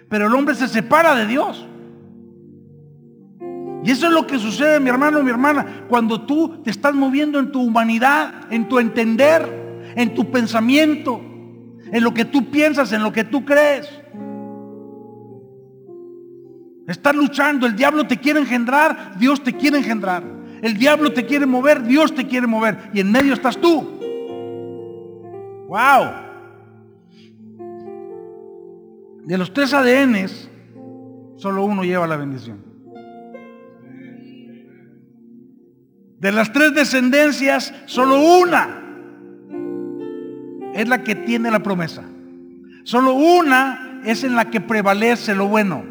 pero 0.07 0.27
el 0.27 0.35
hombre 0.35 0.53
se 0.53 0.67
separa 0.67 1.15
de 1.15 1.25
Dios. 1.25 1.65
Y 3.83 3.91
eso 3.91 4.07
es 4.07 4.13
lo 4.13 4.27
que 4.27 4.37
sucede, 4.37 4.79
mi 4.79 4.89
hermano, 4.89 5.23
mi 5.23 5.29
hermana, 5.29 5.85
cuando 5.87 6.21
tú 6.25 6.61
te 6.63 6.69
estás 6.69 6.93
moviendo 6.93 7.39
en 7.39 7.51
tu 7.51 7.61
humanidad, 7.61 8.51
en 8.51 8.67
tu 8.67 8.77
entender, 8.77 9.93
en 9.95 10.13
tu 10.13 10.29
pensamiento, 10.31 11.21
en 11.91 12.03
lo 12.03 12.13
que 12.13 12.25
tú 12.25 12.51
piensas, 12.51 12.91
en 12.91 13.03
lo 13.03 13.13
que 13.13 13.23
tú 13.23 13.45
crees. 13.45 13.89
Estás 16.87 17.15
luchando, 17.15 17.67
el 17.67 17.75
diablo 17.75 18.05
te 18.05 18.17
quiere 18.17 18.39
engendrar, 18.39 19.17
Dios 19.17 19.43
te 19.43 19.53
quiere 19.53 19.77
engendrar. 19.77 20.23
El 20.61 20.77
diablo 20.77 21.13
te 21.13 21.25
quiere 21.25 21.45
mover, 21.45 21.83
Dios 21.83 22.13
te 22.13 22.27
quiere 22.27 22.47
mover. 22.47 22.89
Y 22.93 22.99
en 22.99 23.11
medio 23.11 23.33
estás 23.33 23.57
tú. 23.57 23.97
Wow. 25.69 26.29
De 29.23 29.37
los 29.37 29.53
tres 29.53 29.73
ADNs, 29.73 30.49
solo 31.37 31.63
uno 31.63 31.83
lleva 31.83 32.07
la 32.07 32.17
bendición. 32.17 32.68
De 36.19 36.31
las 36.33 36.51
tres 36.51 36.73
descendencias, 36.73 37.73
solo 37.85 38.21
una 38.39 38.81
es 40.73 40.87
la 40.87 41.03
que 41.03 41.15
tiene 41.15 41.49
la 41.49 41.63
promesa. 41.63 42.03
Solo 42.83 43.13
una 43.13 44.01
es 44.05 44.23
en 44.23 44.35
la 44.35 44.49
que 44.49 44.59
prevalece 44.59 45.33
lo 45.33 45.47
bueno, 45.47 45.83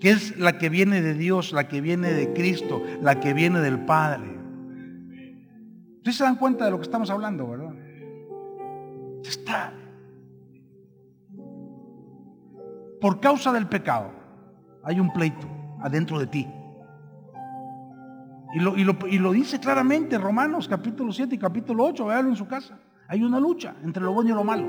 que 0.00 0.10
es 0.10 0.38
la 0.38 0.58
que 0.58 0.68
viene 0.68 1.00
de 1.00 1.14
Dios, 1.14 1.52
la 1.52 1.68
que 1.68 1.80
viene 1.80 2.12
de 2.12 2.32
Cristo, 2.34 2.82
la 3.00 3.20
que 3.20 3.32
viene 3.32 3.60
del 3.60 3.80
Padre. 3.80 4.34
Ustedes 5.96 6.16
se 6.16 6.24
dan 6.24 6.36
cuenta 6.36 6.66
de 6.66 6.70
lo 6.70 6.76
que 6.78 6.82
estamos 6.82 7.08
hablando, 7.08 7.48
¿verdad? 7.48 7.74
Está. 9.24 9.72
Por 13.00 13.20
causa 13.20 13.52
del 13.52 13.66
pecado, 13.66 14.10
hay 14.82 15.00
un 15.00 15.10
pleito 15.12 15.48
adentro 15.80 16.18
de 16.18 16.26
ti. 16.26 16.46
Y 18.54 19.18
lo, 19.18 19.32
dice 19.32 19.58
claramente 19.58 20.16
Romanos 20.16 20.68
capítulo 20.68 21.12
7 21.12 21.34
y 21.34 21.38
capítulo 21.38 21.84
8, 21.86 22.06
véalo 22.06 22.28
en 22.28 22.36
su 22.36 22.46
casa. 22.46 22.78
Hay 23.08 23.22
una 23.24 23.40
lucha 23.40 23.74
entre 23.82 24.02
lo 24.02 24.12
bueno 24.12 24.30
y 24.30 24.32
lo 24.32 24.44
malo. 24.44 24.66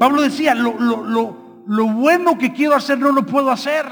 Pablo 0.00 0.20
decía, 0.22 0.52
lo, 0.54 0.74
lo, 0.74 1.86
bueno 1.86 2.36
que 2.36 2.52
quiero 2.52 2.74
hacer 2.74 2.98
no 2.98 3.12
lo 3.12 3.24
puedo 3.24 3.52
hacer. 3.52 3.86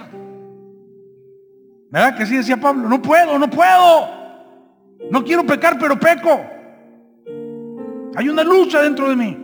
¿Verdad 1.88 2.16
que 2.16 2.26
sí 2.26 2.37
decía 2.37 2.57
Pablo? 2.57 2.88
No 2.88 3.00
puedo, 3.00 3.38
no 3.38 3.49
puedo. 3.49 4.09
No 5.09 5.23
quiero 5.23 5.47
pecar, 5.47 5.78
pero 5.78 5.99
peco. 5.99 6.40
Hay 8.16 8.28
una 8.28 8.43
lucha 8.43 8.83
dentro 8.83 9.09
de 9.09 9.16
mí. 9.16 9.38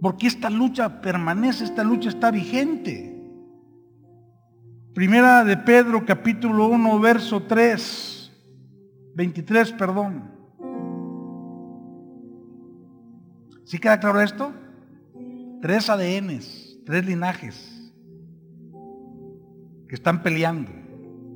Porque 0.00 0.26
esta 0.26 0.48
lucha 0.48 1.02
permanece, 1.02 1.64
esta 1.64 1.84
lucha 1.84 2.08
está 2.08 2.30
vigente. 2.30 3.13
Primera 4.94 5.42
de 5.42 5.56
Pedro 5.56 6.06
capítulo 6.06 6.68
1 6.68 7.00
verso 7.00 7.42
3, 7.42 8.30
23, 9.16 9.72
perdón. 9.72 10.30
¿Sí 13.64 13.80
queda 13.80 13.98
claro 13.98 14.20
esto? 14.20 14.52
Tres 15.60 15.90
ADNs, 15.90 16.78
tres 16.86 17.04
linajes 17.04 17.92
que 19.88 19.96
están 19.96 20.22
peleando. 20.22 20.70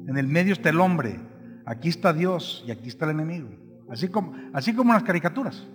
En 0.07 0.17
el 0.17 0.29
medio 0.29 0.53
está 0.53 0.69
el 0.69 0.79
hombre, 0.79 1.19
aquí 1.67 1.88
está 1.88 2.12
Dios 2.12 2.65
y 2.65 2.71
aquí 2.71 2.87
está 2.87 3.07
el 3.07 3.11
enemigo. 3.11 3.49
Así 3.91 4.07
como, 4.07 4.35
así 4.53 4.73
como 4.73 4.93
en 4.93 4.95
las 4.95 5.03
caricaturas. 5.03 5.67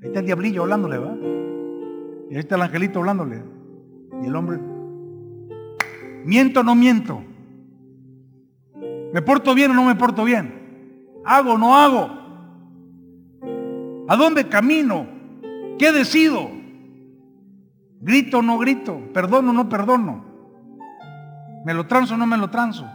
Ahí 0.00 0.08
está 0.10 0.20
el 0.20 0.26
diablillo 0.26 0.62
hablándole, 0.62 0.98
¿va? 0.98 1.16
Y 2.30 2.34
ahí 2.34 2.40
está 2.40 2.54
el 2.54 2.62
angelito 2.62 3.00
hablándole. 3.00 3.42
Y 4.22 4.26
el 4.26 4.36
hombre 4.36 4.73
¿Miento 6.24 6.60
o 6.60 6.62
no 6.62 6.74
miento? 6.74 7.22
¿Me 9.12 9.22
porto 9.22 9.54
bien 9.54 9.70
o 9.70 9.74
no 9.74 9.84
me 9.84 9.94
porto 9.94 10.24
bien? 10.24 11.20
¿Hago 11.24 11.52
o 11.52 11.58
no 11.58 11.76
hago? 11.76 12.10
¿A 14.08 14.16
dónde 14.16 14.48
camino? 14.48 15.06
¿Qué 15.78 15.92
decido? 15.92 16.50
¿Grito 18.00 18.38
o 18.38 18.42
no 18.42 18.58
grito? 18.58 19.00
¿Perdono 19.12 19.50
o 19.50 19.54
no 19.54 19.68
perdono? 19.68 20.24
¿Me 21.64 21.74
lo 21.74 21.86
transo 21.86 22.14
o 22.14 22.16
no 22.16 22.26
me 22.26 22.36
lo 22.36 22.50
transo? 22.50 22.86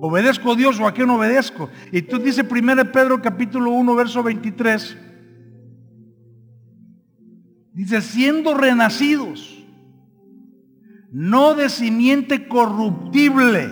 ¿Obedezco 0.00 0.52
a 0.52 0.56
Dios 0.56 0.80
o 0.80 0.86
a 0.86 0.92
qué 0.92 1.06
no 1.06 1.16
obedezco? 1.16 1.70
Y 1.92 2.02
tú 2.02 2.18
dice 2.18 2.42
1 2.42 2.92
Pedro 2.92 3.22
capítulo 3.22 3.70
1 3.70 3.94
verso 3.94 4.22
23. 4.22 4.98
Dice, 7.72 8.02
siendo 8.02 8.54
renacidos 8.54 9.61
no 11.12 11.54
de 11.54 11.68
simiente 11.68 12.48
corruptible, 12.48 13.70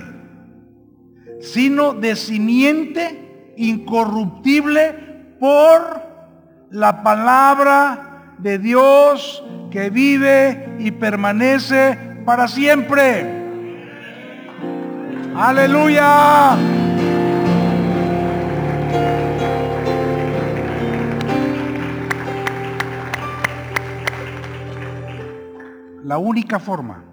sino 1.40 1.94
de 1.94 2.14
simiente 2.14 3.54
incorruptible 3.56 4.92
por 5.40 6.02
la 6.70 7.02
palabra 7.02 8.34
de 8.38 8.58
Dios 8.58 9.42
que 9.70 9.88
vive 9.88 10.76
y 10.78 10.90
permanece 10.90 11.98
para 12.26 12.46
siempre. 12.46 13.40
Aleluya. 15.34 16.58
La 26.04 26.18
única 26.18 26.58
forma 26.58 27.09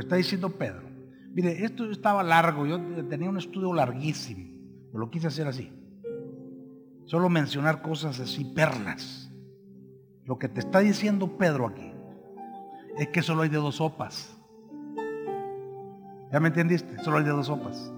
está 0.00 0.16
diciendo 0.16 0.50
Pedro. 0.50 0.88
Mire, 1.32 1.64
esto 1.64 1.90
estaba 1.90 2.22
largo, 2.22 2.66
yo 2.66 2.80
tenía 3.08 3.30
un 3.30 3.38
estudio 3.38 3.72
larguísimo, 3.72 4.50
pero 4.88 4.98
lo 4.98 5.10
quise 5.10 5.28
hacer 5.28 5.46
así. 5.46 5.72
Solo 7.04 7.28
mencionar 7.28 7.82
cosas 7.82 8.18
así, 8.20 8.44
perlas. 8.44 9.32
Lo 10.24 10.38
que 10.38 10.48
te 10.48 10.60
está 10.60 10.80
diciendo 10.80 11.38
Pedro 11.38 11.66
aquí 11.66 11.92
es 12.98 13.08
que 13.08 13.22
solo 13.22 13.42
hay 13.42 13.48
de 13.48 13.56
dos 13.56 13.76
sopas. 13.76 14.36
¿Ya 16.32 16.38
me 16.40 16.48
entendiste? 16.48 16.98
Solo 17.02 17.18
hay 17.18 17.24
de 17.24 17.30
dos 17.30 17.46
sopas. 17.46 17.92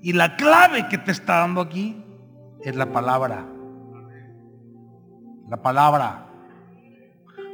Y 0.00 0.12
la 0.12 0.36
clave 0.36 0.88
que 0.88 0.98
te 0.98 1.10
está 1.10 1.38
dando 1.40 1.60
aquí 1.60 2.04
es 2.62 2.76
la 2.76 2.92
palabra. 2.92 3.46
La 5.48 5.62
palabra 5.62 6.27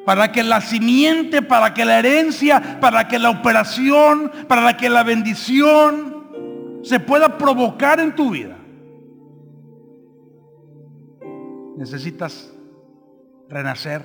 para 0.04 0.32
que 0.32 0.42
la 0.42 0.60
simiente, 0.60 1.42
para 1.42 1.72
que 1.72 1.84
la 1.84 1.98
herencia, 1.98 2.78
para 2.80 3.08
que 3.08 3.18
la 3.18 3.30
operación, 3.30 4.30
para 4.48 4.76
que 4.76 4.90
la 4.90 5.02
bendición 5.02 6.80
se 6.82 7.00
pueda 7.00 7.38
provocar 7.38 8.00
en 8.00 8.14
tu 8.14 8.30
vida. 8.30 8.58
Necesitas 11.76 12.52
renacer 13.48 14.02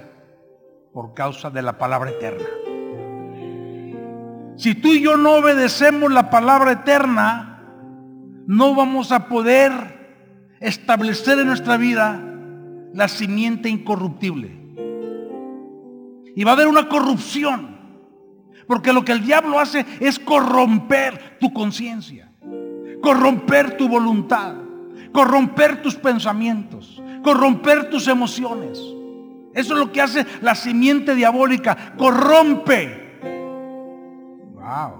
por 0.93 1.13
causa 1.13 1.49
de 1.49 1.61
la 1.61 1.77
palabra 1.77 2.11
eterna. 2.11 2.47
Si 4.55 4.75
tú 4.75 4.89
y 4.89 5.01
yo 5.01 5.17
no 5.17 5.35
obedecemos 5.35 6.11
la 6.11 6.29
palabra 6.29 6.73
eterna, 6.73 7.63
no 8.47 8.75
vamos 8.75 9.11
a 9.11 9.27
poder 9.27 9.71
establecer 10.59 11.39
en 11.39 11.47
nuestra 11.47 11.77
vida 11.77 12.21
la 12.93 13.07
simiente 13.07 13.69
incorruptible. 13.69 14.58
Y 16.39 16.45
va 16.45 16.51
a 16.51 16.53
haber 16.53 16.69
una 16.69 16.87
corrupción. 16.87 17.75
Porque 18.65 18.93
lo 18.93 19.03
que 19.03 19.11
el 19.11 19.25
diablo 19.25 19.59
hace 19.59 19.85
es 19.99 20.17
corromper 20.17 21.37
tu 21.37 21.51
conciencia, 21.51 22.31
corromper 23.01 23.75
tu 23.75 23.89
voluntad, 23.89 24.55
corromper 25.11 25.81
tus 25.81 25.95
pensamientos, 25.95 27.03
corromper 27.25 27.89
tus 27.89 28.07
emociones. 28.07 28.79
Eso 29.53 29.73
es 29.73 29.79
lo 29.79 29.91
que 29.91 29.99
hace 29.99 30.25
la 30.39 30.55
simiente 30.55 31.13
diabólica, 31.13 31.95
corrompe. 31.97 33.19
Wow, 34.53 34.93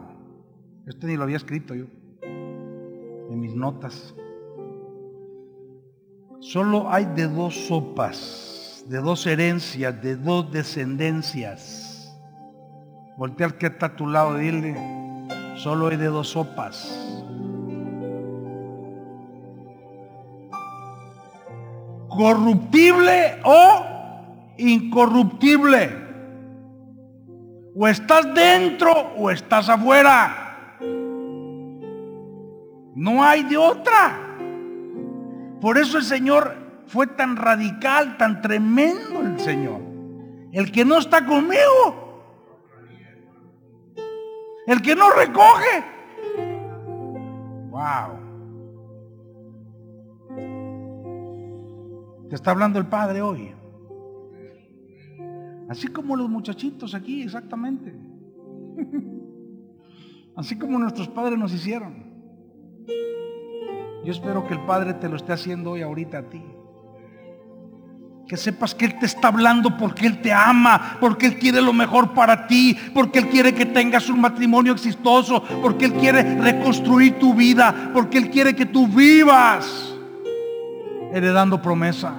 este 0.87 1.07
ni 1.07 1.15
lo 1.15 1.23
había 1.23 1.37
escrito 1.37 1.73
yo 1.73 1.85
en 2.21 3.39
mis 3.39 3.55
notas. 3.55 4.13
Solo 6.41 6.91
hay 6.91 7.05
de 7.05 7.29
dos 7.29 7.55
sopas 7.55 8.58
de 8.89 8.97
dos 8.97 9.27
herencias, 9.27 10.01
de 10.01 10.15
dos 10.15 10.51
descendencias. 10.51 12.11
Voltea 13.17 13.49
que 13.49 13.67
está 13.67 13.85
a 13.85 13.95
tu 13.95 14.07
lado 14.07 14.35
dile, 14.35 14.75
solo 15.57 15.89
hay 15.89 15.97
de 15.97 16.07
dos 16.07 16.29
sopas. 16.29 16.89
Corruptible 22.07 23.39
o 23.43 23.85
incorruptible. 24.57 26.09
O 27.75 27.87
estás 27.87 28.33
dentro 28.33 28.91
o 29.15 29.29
estás 29.29 29.69
afuera. 29.69 30.77
No 32.95 33.23
hay 33.23 33.43
de 33.43 33.55
otra. 33.55 34.19
Por 35.61 35.77
eso 35.77 35.99
el 35.99 36.03
Señor 36.03 36.68
fue 36.89 37.05
tan 37.05 37.37
radical, 37.37 38.17
tan 38.17 38.41
tremendo 38.41 39.21
el 39.21 39.39
Señor. 39.39 39.79
El 40.51 40.71
que 40.71 40.83
no 40.83 40.97
está 40.97 41.23
conmigo. 41.23 42.23
El 44.65 44.81
que 44.81 44.95
no 44.95 45.11
recoge. 45.11 45.83
Wow. 47.69 48.19
Te 52.27 52.35
está 52.35 52.51
hablando 52.51 52.79
el 52.79 52.87
Padre 52.87 53.21
hoy. 53.21 53.53
Así 55.69 55.87
como 55.89 56.15
los 56.15 56.27
muchachitos 56.27 56.95
aquí, 56.95 57.21
exactamente. 57.21 57.93
Así 60.35 60.57
como 60.57 60.79
nuestros 60.79 61.07
padres 61.09 61.37
nos 61.37 61.53
hicieron. 61.53 62.09
Yo 64.03 64.11
espero 64.11 64.47
que 64.47 64.55
el 64.55 64.65
Padre 64.65 64.95
te 64.95 65.07
lo 65.09 65.17
esté 65.17 65.33
haciendo 65.33 65.71
hoy 65.71 65.83
ahorita 65.83 66.19
a 66.19 66.29
ti. 66.29 66.41
Que 68.29 68.37
sepas 68.37 68.75
que 68.75 68.85
Él 68.85 68.99
te 68.99 69.07
está 69.07 69.29
hablando 69.29 69.75
porque 69.75 70.05
Él 70.05 70.21
te 70.21 70.31
ama, 70.31 70.97
porque 71.01 71.25
Él 71.25 71.39
quiere 71.39 71.61
lo 71.61 71.73
mejor 71.73 72.13
para 72.13 72.45
ti, 72.45 72.77
porque 72.93 73.17
Él 73.17 73.27
quiere 73.27 73.55
que 73.55 73.65
tengas 73.65 74.07
un 74.07 74.21
matrimonio 74.21 74.73
exitoso, 74.73 75.43
porque 75.63 75.85
Él 75.85 75.93
quiere 75.93 76.39
reconstruir 76.39 77.17
tu 77.17 77.33
vida, 77.33 77.89
porque 77.91 78.19
Él 78.19 78.29
quiere 78.29 78.55
que 78.55 78.67
tú 78.67 78.87
vivas 78.87 79.95
heredando 81.11 81.59
promesa, 81.59 82.13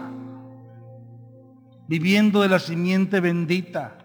viviendo 1.87 2.43
de 2.43 2.49
la 2.49 2.59
simiente 2.59 3.21
bendita 3.21 4.00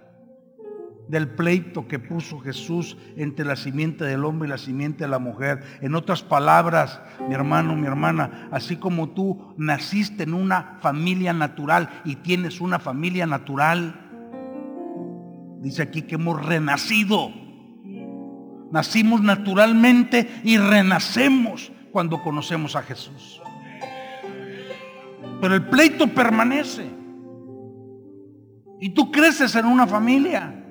del 1.07 1.29
pleito 1.29 1.87
que 1.87 1.99
puso 1.99 2.39
Jesús 2.39 2.97
entre 3.15 3.45
la 3.45 3.55
simiente 3.55 4.05
del 4.05 4.25
hombre 4.25 4.47
y 4.47 4.51
la 4.51 4.57
simiente 4.57 5.03
de 5.03 5.09
la 5.09 5.19
mujer. 5.19 5.63
En 5.81 5.95
otras 5.95 6.23
palabras, 6.23 7.01
mi 7.27 7.35
hermano, 7.35 7.75
mi 7.75 7.87
hermana, 7.87 8.49
así 8.51 8.77
como 8.77 9.09
tú 9.09 9.53
naciste 9.57 10.23
en 10.23 10.33
una 10.33 10.77
familia 10.81 11.33
natural 11.33 11.89
y 12.05 12.15
tienes 12.17 12.61
una 12.61 12.79
familia 12.79 13.25
natural, 13.25 14.01
dice 15.61 15.83
aquí 15.83 16.03
que 16.03 16.15
hemos 16.15 16.43
renacido. 16.43 17.31
Nacimos 18.71 19.21
naturalmente 19.21 20.41
y 20.43 20.57
renacemos 20.57 21.71
cuando 21.91 22.21
conocemos 22.21 22.75
a 22.75 22.81
Jesús. 22.81 23.41
Pero 25.39 25.55
el 25.55 25.67
pleito 25.67 26.07
permanece. 26.07 26.89
Y 28.81 28.89
tú 28.89 29.11
creces 29.11 29.55
en 29.55 29.65
una 29.65 29.87
familia. 29.87 30.64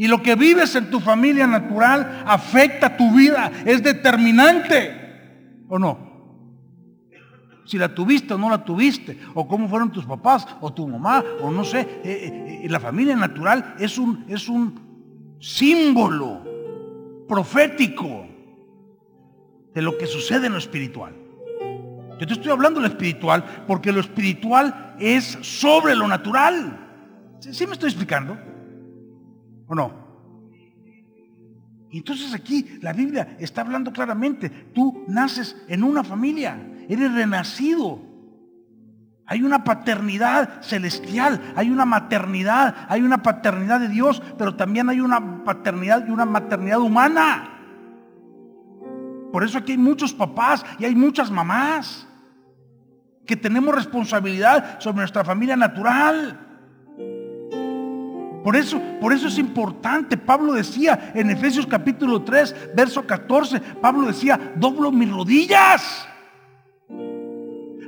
Y 0.00 0.08
lo 0.08 0.22
que 0.22 0.34
vives 0.34 0.74
en 0.76 0.88
tu 0.88 0.98
familia 0.98 1.46
natural 1.46 2.22
afecta 2.24 2.96
tu 2.96 3.14
vida, 3.14 3.52
es 3.66 3.82
determinante. 3.82 5.66
¿O 5.68 5.78
no? 5.78 5.98
Si 7.66 7.76
la 7.76 7.94
tuviste 7.94 8.32
o 8.32 8.38
no 8.38 8.48
la 8.48 8.64
tuviste, 8.64 9.20
o 9.34 9.46
cómo 9.46 9.68
fueron 9.68 9.92
tus 9.92 10.06
papás, 10.06 10.46
o 10.62 10.72
tu 10.72 10.88
mamá, 10.88 11.22
o 11.42 11.50
no 11.50 11.64
sé. 11.64 11.80
Eh, 12.02 12.62
eh, 12.64 12.66
la 12.70 12.80
familia 12.80 13.14
natural 13.14 13.74
es 13.78 13.98
un, 13.98 14.24
es 14.26 14.48
un 14.48 15.36
símbolo 15.38 16.46
profético 17.28 18.26
de 19.74 19.82
lo 19.82 19.98
que 19.98 20.06
sucede 20.06 20.46
en 20.46 20.54
lo 20.54 20.58
espiritual. 20.58 21.12
Yo 22.18 22.26
te 22.26 22.32
estoy 22.32 22.52
hablando 22.52 22.80
de 22.80 22.88
lo 22.88 22.94
espiritual 22.94 23.44
porque 23.66 23.92
lo 23.92 24.00
espiritual 24.00 24.96
es 24.98 25.36
sobre 25.42 25.94
lo 25.94 26.08
natural. 26.08 27.36
¿Sí, 27.40 27.66
me 27.66 27.74
estoy 27.74 27.90
explicando? 27.90 28.48
¿O 29.70 29.74
no? 29.76 29.92
Entonces 31.92 32.34
aquí 32.34 32.78
la 32.82 32.92
Biblia 32.92 33.36
está 33.38 33.60
hablando 33.60 33.92
claramente. 33.92 34.50
Tú 34.50 35.04
naces 35.06 35.56
en 35.68 35.84
una 35.84 36.02
familia, 36.02 36.60
eres 36.88 37.14
renacido. 37.14 38.00
Hay 39.26 39.44
una 39.44 39.62
paternidad 39.62 40.60
celestial, 40.60 41.52
hay 41.54 41.70
una 41.70 41.84
maternidad, 41.84 42.74
hay 42.88 43.02
una 43.02 43.22
paternidad 43.22 43.78
de 43.78 43.88
Dios, 43.88 44.20
pero 44.36 44.56
también 44.56 44.88
hay 44.88 45.00
una 45.00 45.44
paternidad 45.44 46.04
y 46.04 46.10
una 46.10 46.24
maternidad 46.24 46.80
humana. 46.80 47.48
Por 49.32 49.44
eso 49.44 49.58
aquí 49.58 49.72
hay 49.72 49.78
muchos 49.78 50.12
papás 50.12 50.66
y 50.80 50.84
hay 50.84 50.96
muchas 50.96 51.30
mamás 51.30 52.08
que 53.24 53.36
tenemos 53.36 53.72
responsabilidad 53.72 54.80
sobre 54.80 54.98
nuestra 54.98 55.24
familia 55.24 55.56
natural. 55.56 56.49
Por 58.42 58.56
eso, 58.56 58.80
por 59.00 59.12
eso 59.12 59.28
es 59.28 59.38
importante. 59.38 60.16
Pablo 60.16 60.54
decía 60.54 61.12
en 61.14 61.30
Efesios 61.30 61.66
capítulo 61.66 62.22
3, 62.22 62.74
verso 62.74 63.06
14, 63.06 63.60
Pablo 63.80 64.06
decía, 64.06 64.52
doblo 64.56 64.90
mis 64.90 65.10
rodillas. 65.10 66.06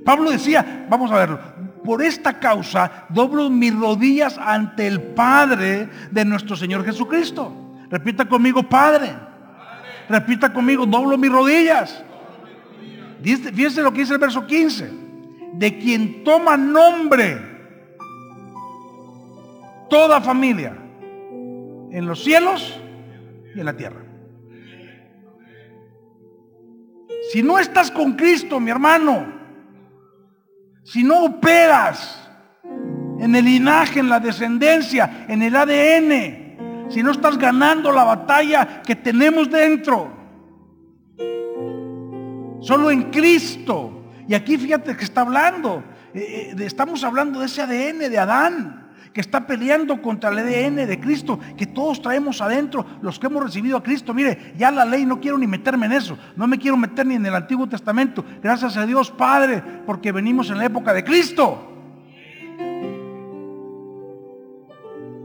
Pablo 0.04 0.30
decía, 0.30 0.86
vamos 0.90 1.10
a 1.10 1.16
verlo, 1.16 1.40
por 1.84 2.02
esta 2.02 2.38
causa 2.38 3.06
doblo 3.08 3.48
mis 3.50 3.74
rodillas 3.74 4.36
ante 4.38 4.86
el 4.86 5.00
Padre 5.00 5.88
de 6.10 6.24
nuestro 6.24 6.56
Señor 6.56 6.84
Jesucristo. 6.84 7.52
Repita 7.90 8.26
conmigo, 8.26 8.62
Padre. 8.62 9.14
Repita 10.08 10.52
conmigo, 10.52 10.86
doblo 10.86 11.16
mis 11.16 11.30
rodillas. 11.30 12.02
Fíjense 13.22 13.82
lo 13.82 13.92
que 13.92 14.00
dice 14.00 14.14
el 14.14 14.18
verso 14.18 14.46
15. 14.46 14.90
De 15.54 15.78
quien 15.78 16.24
toma 16.24 16.56
nombre 16.56 17.51
toda 19.92 20.22
familia, 20.22 20.74
en 21.90 22.06
los 22.06 22.24
cielos 22.24 22.80
y 23.54 23.60
en 23.60 23.66
la 23.66 23.76
tierra. 23.76 24.02
Si 27.30 27.42
no 27.42 27.58
estás 27.58 27.90
con 27.90 28.14
Cristo, 28.14 28.58
mi 28.58 28.70
hermano, 28.70 29.26
si 30.82 31.04
no 31.04 31.24
operas 31.24 32.26
en 33.18 33.34
el 33.34 33.44
linaje, 33.44 34.00
en 34.00 34.08
la 34.08 34.18
descendencia, 34.18 35.26
en 35.28 35.42
el 35.42 35.54
ADN, 35.54 36.88
si 36.90 37.02
no 37.02 37.10
estás 37.10 37.36
ganando 37.36 37.92
la 37.92 38.04
batalla 38.04 38.80
que 38.80 38.96
tenemos 38.96 39.50
dentro, 39.50 40.10
solo 42.62 42.90
en 42.90 43.10
Cristo. 43.10 44.06
Y 44.26 44.32
aquí 44.32 44.56
fíjate 44.56 44.96
que 44.96 45.04
está 45.04 45.20
hablando, 45.20 45.84
eh, 46.14 46.54
eh, 46.58 46.64
estamos 46.64 47.04
hablando 47.04 47.40
de 47.40 47.46
ese 47.46 47.60
ADN 47.60 47.98
de 48.10 48.18
Adán 48.18 48.81
que 49.12 49.20
está 49.20 49.46
peleando 49.46 50.00
contra 50.00 50.30
el 50.30 50.38
ADN 50.38 50.86
de 50.86 51.00
Cristo, 51.00 51.38
que 51.56 51.66
todos 51.66 52.00
traemos 52.00 52.40
adentro, 52.40 52.84
los 53.02 53.18
que 53.18 53.26
hemos 53.26 53.42
recibido 53.42 53.76
a 53.76 53.82
Cristo. 53.82 54.14
Mire, 54.14 54.54
ya 54.56 54.70
la 54.70 54.84
ley 54.84 55.04
no 55.04 55.20
quiero 55.20 55.38
ni 55.38 55.46
meterme 55.46 55.86
en 55.86 55.92
eso, 55.92 56.18
no 56.36 56.46
me 56.46 56.58
quiero 56.58 56.76
meter 56.76 57.06
ni 57.06 57.16
en 57.16 57.26
el 57.26 57.34
Antiguo 57.34 57.68
Testamento. 57.68 58.24
Gracias 58.42 58.76
a 58.76 58.86
Dios 58.86 59.10
Padre, 59.10 59.62
porque 59.86 60.12
venimos 60.12 60.50
en 60.50 60.58
la 60.58 60.64
época 60.64 60.92
de 60.92 61.04
Cristo. 61.04 61.68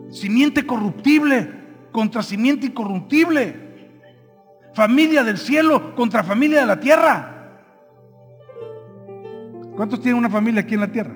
Simiente 0.10 0.66
corruptible 0.66 1.52
contra 1.92 2.24
simiente 2.24 2.68
incorruptible. 2.68 3.68
Familia 4.74 5.24
del 5.24 5.38
cielo 5.38 5.96
contra 5.96 6.24
familia 6.24 6.62
de 6.62 6.66
la 6.68 6.80
tierra. 6.80 7.34
¿Cuántos 9.76 10.02
tienen 10.02 10.20
una 10.20 10.30
familia 10.30 10.62
aquí 10.62 10.76
en 10.76 10.80
la 10.80 10.92
tierra? 10.92 11.16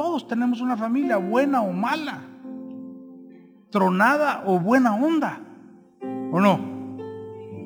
Todos 0.00 0.26
tenemos 0.26 0.62
una 0.62 0.78
familia 0.78 1.18
buena 1.18 1.60
o 1.60 1.74
mala, 1.74 2.22
tronada 3.68 4.44
o 4.46 4.58
buena 4.58 4.94
onda, 4.94 5.40
¿o 6.32 6.40
no? 6.40 6.58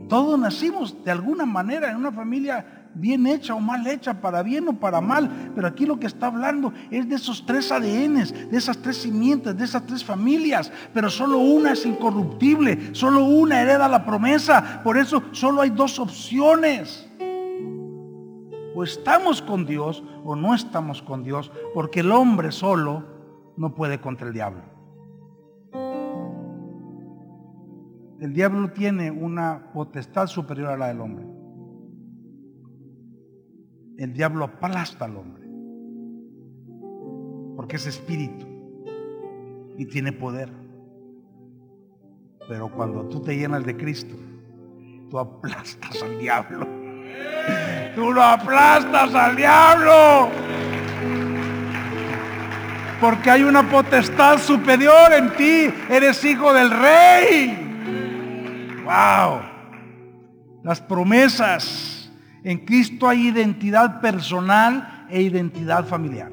Todos 0.08 0.36
nacimos 0.36 1.04
de 1.04 1.12
alguna 1.12 1.46
manera 1.46 1.92
en 1.92 1.96
una 1.96 2.10
familia 2.10 2.88
bien 2.92 3.28
hecha 3.28 3.54
o 3.54 3.60
mal 3.60 3.86
hecha, 3.86 4.20
para 4.20 4.42
bien 4.42 4.66
o 4.66 4.72
para 4.72 5.00
mal. 5.00 5.52
Pero 5.54 5.68
aquí 5.68 5.86
lo 5.86 6.00
que 6.00 6.08
está 6.08 6.26
hablando 6.26 6.72
es 6.90 7.08
de 7.08 7.14
esos 7.14 7.46
tres 7.46 7.70
ADNs, 7.70 8.50
de 8.50 8.56
esas 8.56 8.78
tres 8.78 8.96
simientes, 8.96 9.56
de 9.56 9.64
esas 9.64 9.86
tres 9.86 10.04
familias. 10.04 10.72
Pero 10.92 11.10
solo 11.10 11.38
una 11.38 11.70
es 11.70 11.86
incorruptible, 11.86 12.96
solo 12.96 13.26
una 13.26 13.62
hereda 13.62 13.86
la 13.86 14.04
promesa. 14.04 14.80
Por 14.82 14.98
eso 14.98 15.22
solo 15.30 15.60
hay 15.60 15.70
dos 15.70 16.00
opciones. 16.00 17.08
O 18.74 18.82
estamos 18.82 19.40
con 19.40 19.66
Dios 19.66 20.02
o 20.24 20.34
no 20.36 20.54
estamos 20.54 21.02
con 21.02 21.22
Dios, 21.22 21.50
porque 21.72 22.00
el 22.00 22.10
hombre 22.10 22.50
solo 22.52 23.04
no 23.56 23.74
puede 23.74 24.00
contra 24.00 24.26
el 24.26 24.34
diablo. 24.34 24.62
El 28.20 28.32
diablo 28.32 28.72
tiene 28.72 29.10
una 29.10 29.70
potestad 29.72 30.26
superior 30.28 30.70
a 30.70 30.76
la 30.76 30.88
del 30.88 31.00
hombre. 31.00 31.26
El 33.98 34.12
diablo 34.12 34.44
aplasta 34.44 35.04
al 35.04 35.16
hombre, 35.16 35.48
porque 37.54 37.76
es 37.76 37.86
espíritu 37.86 38.46
y 39.76 39.86
tiene 39.86 40.12
poder. 40.12 40.50
Pero 42.48 42.70
cuando 42.70 43.08
tú 43.08 43.20
te 43.20 43.36
llenas 43.36 43.64
de 43.64 43.76
Cristo, 43.76 44.14
tú 45.10 45.18
aplastas 45.18 46.02
al 46.02 46.18
diablo. 46.18 46.66
Tú 47.94 48.12
lo 48.12 48.22
aplastas 48.22 49.14
al 49.14 49.36
diablo. 49.36 50.28
Porque 53.00 53.30
hay 53.30 53.44
una 53.44 53.68
potestad 53.68 54.38
superior 54.38 55.12
en 55.12 55.32
ti. 55.34 55.72
Eres 55.88 56.24
hijo 56.24 56.52
del 56.52 56.70
rey. 56.70 58.82
Wow. 58.84 59.40
Las 60.62 60.80
promesas. 60.80 62.10
En 62.42 62.64
Cristo 62.64 63.08
hay 63.08 63.28
identidad 63.28 64.00
personal 64.00 65.06
e 65.08 65.22
identidad 65.22 65.86
familiar. 65.86 66.30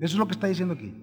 Eso 0.00 0.14
es 0.14 0.18
lo 0.18 0.26
que 0.26 0.32
está 0.32 0.46
diciendo 0.46 0.74
aquí. 0.74 0.94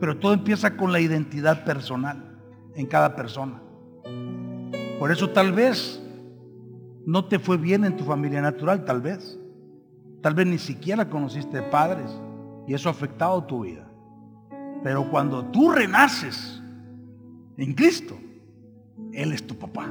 Pero 0.00 0.18
todo 0.18 0.32
empieza 0.32 0.76
con 0.76 0.92
la 0.92 1.00
identidad 1.00 1.64
personal 1.64 2.38
en 2.74 2.86
cada 2.86 3.16
persona. 3.16 3.60
Por 4.98 5.10
eso 5.10 5.30
tal 5.30 5.52
vez 5.52 6.00
no 7.08 7.24
te 7.24 7.38
fue 7.38 7.56
bien 7.56 7.86
en 7.86 7.96
tu 7.96 8.04
familia 8.04 8.42
natural, 8.42 8.84
tal 8.84 9.00
vez. 9.00 9.38
Tal 10.20 10.34
vez 10.34 10.46
ni 10.46 10.58
siquiera 10.58 11.08
conociste 11.08 11.62
padres 11.62 12.10
y 12.66 12.74
eso 12.74 12.90
ha 12.90 12.92
afectado 12.92 13.42
tu 13.44 13.64
vida. 13.64 13.88
Pero 14.82 15.08
cuando 15.08 15.42
tú 15.46 15.70
renaces 15.70 16.62
en 17.56 17.72
Cristo, 17.72 18.14
Él 19.14 19.32
es 19.32 19.46
tu 19.46 19.56
papá. 19.56 19.86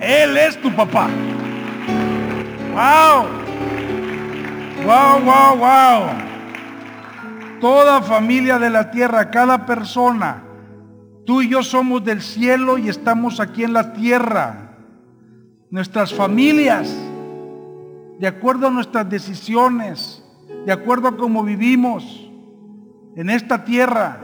Él 0.00 0.34
es 0.38 0.58
tu 0.62 0.74
papá. 0.74 1.10
Wow. 2.72 3.26
Wow, 4.86 5.24
wow, 5.26 5.58
wow. 5.58 6.10
Toda 7.60 8.00
familia 8.00 8.58
de 8.58 8.70
la 8.70 8.90
tierra, 8.90 9.30
cada 9.30 9.66
persona, 9.66 10.42
tú 11.26 11.42
y 11.42 11.50
yo 11.50 11.62
somos 11.62 12.02
del 12.02 12.22
cielo 12.22 12.78
y 12.78 12.88
estamos 12.88 13.40
aquí 13.40 13.62
en 13.62 13.74
la 13.74 13.92
tierra. 13.92 14.63
Nuestras 15.74 16.14
familias, 16.14 16.88
de 18.20 18.28
acuerdo 18.28 18.68
a 18.68 18.70
nuestras 18.70 19.10
decisiones, 19.10 20.22
de 20.64 20.70
acuerdo 20.70 21.08
a 21.08 21.16
cómo 21.16 21.42
vivimos 21.42 22.30
en 23.16 23.28
esta 23.28 23.64
tierra, 23.64 24.20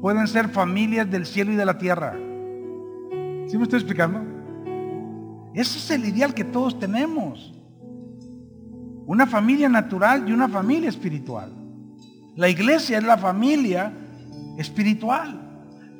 pueden 0.00 0.26
ser 0.26 0.48
familias 0.48 1.08
del 1.08 1.26
cielo 1.26 1.52
y 1.52 1.54
de 1.54 1.64
la 1.64 1.78
tierra. 1.78 2.14
¿Sí 3.46 3.56
me 3.56 3.62
estoy 3.62 3.78
explicando? 3.78 4.20
Ese 5.54 5.78
es 5.78 5.90
el 5.92 6.06
ideal 6.06 6.34
que 6.34 6.42
todos 6.42 6.76
tenemos. 6.76 7.54
Una 9.06 9.28
familia 9.28 9.68
natural 9.68 10.28
y 10.28 10.32
una 10.32 10.48
familia 10.48 10.88
espiritual. 10.88 11.52
La 12.34 12.48
iglesia 12.48 12.98
es 12.98 13.04
la 13.04 13.16
familia 13.16 13.92
espiritual. 14.58 15.43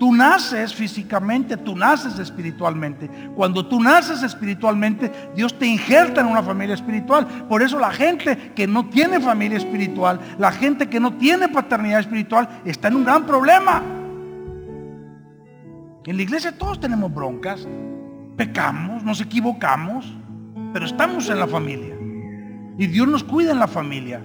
Tú 0.05 0.13
naces 0.13 0.75
físicamente, 0.75 1.57
tú 1.57 1.75
naces 1.75 2.19
espiritualmente. 2.19 3.09
Cuando 3.35 3.65
tú 3.65 3.81
naces 3.81 4.23
espiritualmente, 4.23 5.11
Dios 5.35 5.59
te 5.59 5.67
injerta 5.67 6.21
en 6.21 6.27
una 6.27 6.43
familia 6.43 6.75
espiritual. 6.75 7.27
Por 7.49 7.63
eso 7.63 7.79
la 7.79 7.91
gente 7.91 8.53
que 8.55 8.67
no 8.67 8.91
tiene 8.91 9.19
familia 9.19 9.57
espiritual, 9.57 10.21
la 10.39 10.53
gente 10.53 10.91
que 10.91 11.01
no 11.01 11.15
tiene 11.15 11.49
paternidad 11.49 12.01
espiritual, 12.01 12.47
está 12.67 12.89
en 12.89 12.97
un 12.97 13.05
gran 13.05 13.25
problema. 13.25 13.83
En 16.05 16.17
la 16.19 16.23
iglesia 16.23 16.53
todos 16.53 16.79
tenemos 16.79 17.11
broncas, 17.11 17.67
pecamos, 18.37 19.03
nos 19.05 19.23
equivocamos, 19.23 20.13
pero 20.75 20.85
estamos 20.85 21.31
en 21.31 21.39
la 21.39 21.47
familia. 21.47 21.97
Y 22.77 22.89
Dios 22.89 23.09
nos 23.09 23.25
cuida 23.25 23.53
en 23.53 23.59
la 23.59 23.69
familia. 23.69 24.23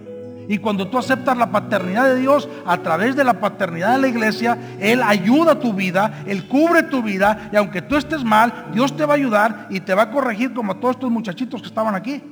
Y 0.50 0.58
cuando 0.58 0.90
tú 0.90 0.98
aceptas 0.98 1.38
la 1.38 1.52
paternidad 1.52 2.06
de 2.06 2.16
Dios 2.16 2.50
a 2.66 2.80
través 2.80 3.16
de 3.16 3.24
la 3.24 3.40
paternidad 3.40 3.94
de 3.94 4.02
la 4.02 4.08
iglesia, 4.08 4.58
Él 4.80 5.04
ayuda 5.04 5.60
tu 5.60 5.74
vida, 5.76 6.24
Él 6.26 6.48
cubre 6.48 6.82
tu 6.82 7.04
vida. 7.04 7.52
Y 7.54 7.56
aunque 7.56 7.84
tú 7.84 7.96
estés 7.96 8.24
mal, 8.24 8.72
Dios 8.74 8.98
te 8.98 9.06
va 9.06 9.14
a 9.14 9.18
ayudar 9.18 9.68
y 9.70 9.80
te 9.80 9.94
va 9.94 10.02
a 10.02 10.12
corregir 10.12 10.56
como 10.56 10.72
a 10.72 10.80
todos 10.80 10.96
estos 10.96 11.12
muchachitos 11.12 11.62
que 11.62 11.68
estaban 11.68 11.94
aquí. 11.94 12.24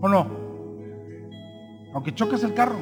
¿O 0.00 0.08
no? 0.08 0.26
Aunque 1.94 2.12
choques 2.12 2.42
el 2.42 2.52
carro. 2.52 2.80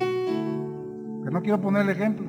Que 0.00 1.30
no 1.30 1.42
quiero 1.42 1.60
poner 1.60 1.82
el 1.82 1.90
ejemplo. 1.90 2.26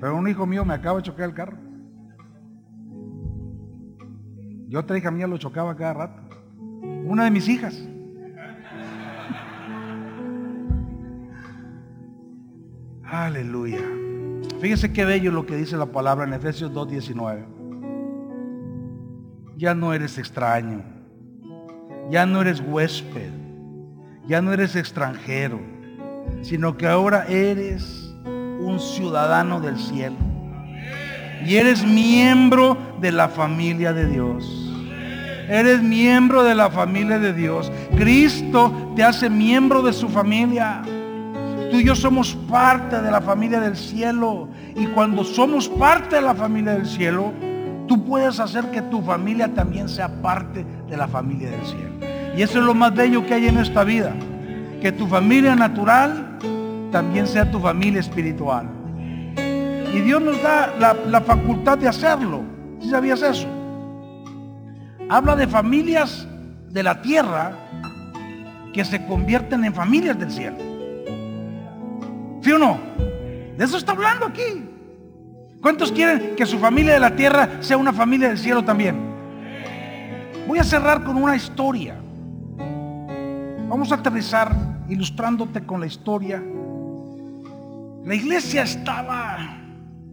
Pero 0.00 0.16
un 0.16 0.26
hijo 0.26 0.46
mío 0.46 0.64
me 0.64 0.72
acaba 0.72 0.96
de 0.96 1.02
chocar 1.02 1.28
el 1.28 1.34
carro. 1.34 1.61
Yo 4.72 4.80
otra 4.80 4.96
hija 4.96 5.10
mía 5.10 5.26
lo 5.26 5.36
chocaba 5.36 5.76
cada 5.76 5.92
rato. 5.92 6.22
Una 7.04 7.24
de 7.24 7.30
mis 7.30 7.46
hijas. 7.46 7.78
Aleluya. 13.04 13.82
Fíjese 14.62 14.90
qué 14.90 15.04
bello 15.04 15.30
lo 15.30 15.44
que 15.44 15.56
dice 15.56 15.76
la 15.76 15.84
palabra 15.84 16.24
en 16.24 16.32
Efesios 16.32 16.72
2.19. 16.72 17.44
Ya 19.58 19.74
no 19.74 19.92
eres 19.92 20.16
extraño. 20.16 20.82
Ya 22.08 22.24
no 22.24 22.40
eres 22.40 22.62
huésped. 22.66 23.30
Ya 24.26 24.40
no 24.40 24.54
eres 24.54 24.74
extranjero. 24.74 25.60
Sino 26.40 26.78
que 26.78 26.86
ahora 26.86 27.26
eres 27.26 28.16
un 28.24 28.80
ciudadano 28.80 29.60
del 29.60 29.76
cielo. 29.76 30.16
Y 31.44 31.56
eres 31.56 31.84
miembro 31.84 32.91
de 33.02 33.12
la 33.12 33.28
familia 33.28 33.92
de 33.92 34.06
Dios. 34.06 34.72
Eres 35.48 35.82
miembro 35.82 36.44
de 36.44 36.54
la 36.54 36.70
familia 36.70 37.18
de 37.18 37.34
Dios. 37.34 37.70
Cristo 37.96 38.72
te 38.96 39.02
hace 39.02 39.28
miembro 39.28 39.82
de 39.82 39.92
su 39.92 40.08
familia. 40.08 40.82
Tú 41.70 41.78
y 41.78 41.84
yo 41.84 41.94
somos 41.94 42.34
parte 42.48 43.02
de 43.02 43.10
la 43.10 43.20
familia 43.20 43.60
del 43.60 43.76
cielo. 43.76 44.48
Y 44.74 44.86
cuando 44.86 45.24
somos 45.24 45.68
parte 45.68 46.16
de 46.16 46.22
la 46.22 46.34
familia 46.34 46.72
del 46.72 46.86
cielo, 46.86 47.32
tú 47.88 48.04
puedes 48.04 48.40
hacer 48.40 48.70
que 48.70 48.80
tu 48.80 49.02
familia 49.02 49.52
también 49.52 49.88
sea 49.88 50.08
parte 50.22 50.64
de 50.88 50.96
la 50.96 51.08
familia 51.08 51.50
del 51.50 51.66
cielo. 51.66 51.90
Y 52.36 52.42
eso 52.42 52.60
es 52.60 52.64
lo 52.64 52.72
más 52.72 52.94
bello 52.94 53.26
que 53.26 53.34
hay 53.34 53.48
en 53.48 53.58
esta 53.58 53.84
vida. 53.84 54.14
Que 54.80 54.92
tu 54.92 55.06
familia 55.06 55.54
natural 55.54 56.38
también 56.90 57.26
sea 57.26 57.50
tu 57.50 57.58
familia 57.58 58.00
espiritual. 58.00 58.68
Y 59.92 60.00
Dios 60.00 60.22
nos 60.22 60.42
da 60.42 60.72
la, 60.78 61.20
facultad 61.20 61.76
de 61.76 61.88
hacerlo. 61.88 62.51
¿Sí 62.82 62.90
sabías 62.90 63.22
eso? 63.22 63.46
Habla 65.08 65.36
de 65.36 65.46
familias 65.46 66.26
de 66.68 66.82
la 66.82 67.00
tierra 67.00 67.52
que 68.72 68.84
se 68.84 69.06
convierten 69.06 69.64
en 69.64 69.72
familias 69.72 70.18
del 70.18 70.32
cielo. 70.32 70.56
¿Sí 72.42 72.50
o 72.50 72.58
no? 72.58 72.80
De 73.56 73.64
eso 73.64 73.76
está 73.76 73.92
hablando 73.92 74.26
aquí. 74.26 74.68
¿Cuántos 75.60 75.92
quieren 75.92 76.34
que 76.34 76.44
su 76.44 76.58
familia 76.58 76.94
de 76.94 77.00
la 77.00 77.14
tierra 77.14 77.48
sea 77.60 77.76
una 77.76 77.92
familia 77.92 78.28
del 78.28 78.38
cielo 78.38 78.64
también? 78.64 78.96
Voy 80.48 80.58
a 80.58 80.64
cerrar 80.64 81.04
con 81.04 81.16
una 81.16 81.36
historia. 81.36 81.94
Vamos 83.68 83.92
a 83.92 83.94
aterrizar 83.94 84.52
ilustrándote 84.88 85.64
con 85.64 85.80
la 85.80 85.86
historia. 85.86 86.42
La 88.04 88.14
iglesia 88.14 88.62
estaba 88.62 89.56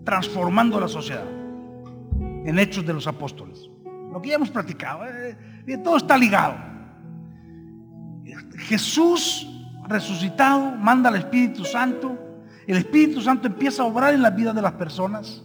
transformando 0.04 0.80
la 0.80 0.88
sociedad 0.88 1.39
en 2.50 2.58
hechos 2.58 2.84
de 2.84 2.94
los 2.94 3.06
apóstoles. 3.06 3.70
Lo 4.12 4.20
que 4.20 4.30
ya 4.30 4.36
hemos 4.36 4.50
platicado, 4.50 5.06
eh, 5.06 5.38
eh, 5.68 5.78
todo 5.78 5.98
está 5.98 6.18
ligado. 6.18 6.56
Jesús 8.58 9.48
resucitado 9.88 10.72
manda 10.72 11.10
al 11.10 11.18
Espíritu 11.18 11.64
Santo. 11.64 12.18
El 12.66 12.78
Espíritu 12.78 13.22
Santo 13.22 13.48
empieza 13.48 13.84
a 13.84 13.86
obrar 13.86 14.16
en 14.16 14.24
la 14.24 14.32
vida 14.32 14.52
de 14.52 14.64
las 14.64 14.74
personas, 14.74 15.44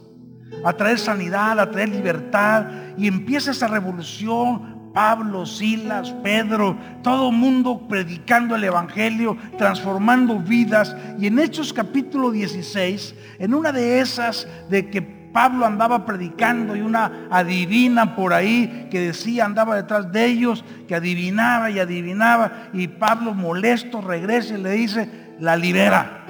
a 0.63 0.73
traer 0.73 0.97
sanidad, 0.97 1.59
a 1.59 1.69
traer 1.69 1.89
libertad 1.89 2.65
y 2.97 3.07
empieza 3.07 3.51
esa 3.51 3.67
revolución 3.67 4.75
Pablo, 4.95 5.45
Silas, 5.45 6.11
Pedro, 6.23 6.77
todo 7.03 7.31
mundo 7.31 7.85
predicando 7.87 8.55
el 8.55 8.63
Evangelio, 8.63 9.37
transformando 9.57 10.39
vidas. 10.39 10.95
Y 11.19 11.27
en 11.27 11.37
Hechos 11.37 11.73
capítulo 11.73 12.31
16, 12.31 13.13
en 13.39 13.53
una 13.53 13.73
de 13.73 13.99
esas 13.99 14.47
de 14.69 14.89
que 14.89 15.14
Pablo 15.35 15.65
andaba 15.65 16.05
predicando 16.05 16.77
y 16.77 16.81
una 16.81 17.27
adivina 17.29 18.15
por 18.15 18.31
ahí 18.31 18.87
que 18.89 19.01
decía, 19.01 19.43
andaba 19.43 19.75
detrás 19.75 20.09
de 20.09 20.27
ellos, 20.27 20.63
que 20.87 20.95
adivinaba 20.95 21.69
y 21.69 21.77
adivinaba. 21.77 22.69
Y 22.71 22.87
Pablo 22.87 23.33
molesto 23.33 23.99
regresa 23.99 24.57
y 24.57 24.61
le 24.61 24.71
dice, 24.71 25.35
la 25.41 25.57
libera 25.57 26.23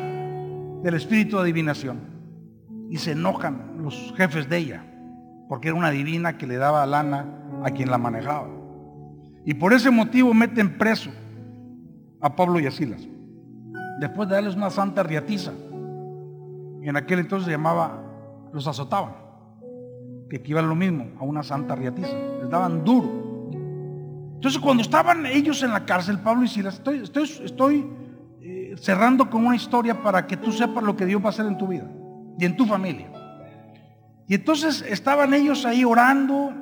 del 0.81 0.95
espíritu 0.95 1.35
de 1.35 1.43
adivinación. 1.43 1.99
Y 2.89 2.97
se 2.97 3.11
enojan 3.11 3.75
los 3.77 4.11
jefes 4.17 4.49
de 4.49 4.57
ella, 4.57 4.83
porque 5.49 5.67
era 5.67 5.77
una 5.77 5.91
divina 5.91 6.39
que 6.39 6.47
le 6.47 6.57
daba 6.57 6.83
lana 6.87 7.27
a 7.63 7.69
quien 7.69 7.91
la 7.91 7.99
manejaba. 7.99 8.47
Y 9.45 9.53
por 9.53 9.73
ese 9.73 9.91
motivo 9.91 10.33
meten 10.33 10.79
preso 10.79 11.11
a 12.21 12.35
Pablo 12.35 12.59
y 12.59 12.65
a 12.65 12.71
Silas. 12.71 13.07
Después 13.99 14.27
de 14.29 14.33
darles 14.33 14.55
una 14.55 14.71
santa 14.71 15.03
riatiza. 15.03 15.51
En 16.81 16.97
aquel 16.97 17.19
entonces 17.19 17.45
se 17.45 17.51
llamaba, 17.51 18.01
los 18.55 18.67
azotaban. 18.67 19.13
Que 20.29 20.37
equivale 20.37 20.67
lo 20.67 20.75
mismo 20.75 21.07
a 21.19 21.23
una 21.23 21.43
santa 21.43 21.75
riatiza. 21.75 22.17
Les 22.39 22.49
daban 22.49 22.83
duro. 22.83 23.49
Entonces 24.35 24.59
cuando 24.59 24.81
estaban 24.81 25.25
ellos 25.25 25.61
en 25.61 25.71
la 25.71 25.85
cárcel, 25.85 26.19
Pablo 26.19 26.45
y 26.45 26.47
Silas, 26.47 26.75
estoy, 26.75 26.99
estoy, 27.03 27.23
estoy 27.43 27.89
eh, 28.41 28.75
cerrando 28.77 29.29
con 29.29 29.45
una 29.45 29.55
historia 29.55 30.01
para 30.01 30.25
que 30.25 30.37
tú 30.37 30.51
sepas 30.51 30.83
lo 30.83 30.95
que 30.95 31.05
Dios 31.05 31.21
va 31.21 31.27
a 31.27 31.29
hacer 31.29 31.45
en 31.45 31.57
tu 31.57 31.67
vida 31.67 31.89
y 32.39 32.45
en 32.45 32.55
tu 32.55 32.65
familia. 32.65 33.11
Y 34.27 34.35
entonces 34.35 34.83
estaban 34.87 35.33
ellos 35.33 35.65
ahí 35.65 35.83
orando, 35.83 36.53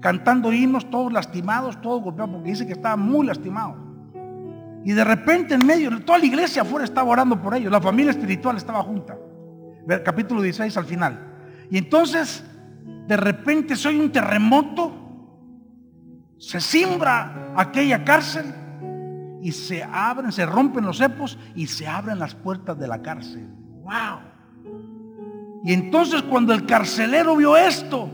cantando 0.00 0.52
himnos, 0.52 0.90
todos 0.90 1.12
lastimados, 1.12 1.80
todos 1.80 2.02
golpeados, 2.02 2.34
porque 2.34 2.50
dice 2.50 2.66
que 2.66 2.72
estaban 2.72 3.00
muy 3.00 3.26
lastimados. 3.26 3.76
Y 4.84 4.92
de 4.92 5.04
repente 5.04 5.54
en 5.54 5.66
medio, 5.66 6.00
toda 6.04 6.18
la 6.18 6.26
iglesia 6.26 6.62
afuera 6.62 6.84
estaba 6.84 7.08
orando 7.10 7.40
por 7.40 7.54
ellos, 7.54 7.70
la 7.70 7.80
familia 7.80 8.10
espiritual 8.12 8.56
estaba 8.56 8.82
junta. 8.82 9.16
Capítulo 10.04 10.40
16 10.40 10.76
al 10.76 10.84
final. 10.84 11.33
Y 11.74 11.78
entonces, 11.78 12.44
de 13.08 13.16
repente 13.16 13.74
soy 13.74 13.98
un 13.98 14.12
terremoto, 14.12 14.92
se 16.38 16.60
simbra 16.60 17.52
aquella 17.56 18.04
cárcel 18.04 18.44
y 19.42 19.50
se 19.50 19.82
abren, 19.82 20.30
se 20.30 20.46
rompen 20.46 20.84
los 20.84 20.98
cepos 20.98 21.36
y 21.56 21.66
se 21.66 21.88
abren 21.88 22.20
las 22.20 22.36
puertas 22.36 22.78
de 22.78 22.86
la 22.86 23.02
cárcel. 23.02 23.48
¡Wow! 23.82 24.20
Y 25.64 25.72
entonces 25.72 26.22
cuando 26.22 26.54
el 26.54 26.64
carcelero 26.64 27.34
vio 27.34 27.56
esto, 27.56 28.08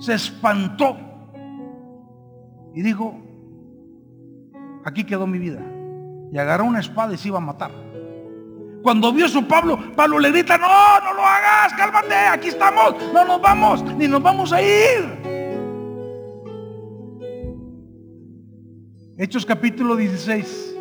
se 0.00 0.14
espantó 0.14 0.96
y 2.74 2.82
dijo, 2.82 3.14
aquí 4.84 5.04
quedó 5.04 5.28
mi 5.28 5.38
vida. 5.38 5.60
Y 6.32 6.38
agarró 6.38 6.64
una 6.64 6.80
espada 6.80 7.14
y 7.14 7.18
se 7.18 7.28
iba 7.28 7.38
a 7.38 7.40
matar. 7.40 7.83
Cuando 8.84 9.14
vio 9.14 9.26
su 9.28 9.46
Pablo, 9.46 9.78
Pablo 9.96 10.18
le 10.18 10.30
grita, 10.30 10.58
no, 10.58 10.66
no 10.66 11.14
lo 11.14 11.22
hagas, 11.24 11.72
cálmate, 11.72 12.14
aquí 12.14 12.48
estamos, 12.48 12.94
no 13.14 13.24
nos 13.24 13.40
vamos, 13.40 13.82
ni 13.96 14.06
nos 14.06 14.22
vamos 14.22 14.52
a 14.52 14.60
ir. 14.60 15.24
Hechos 19.16 19.46
capítulo 19.46 19.96
16, 19.96 20.76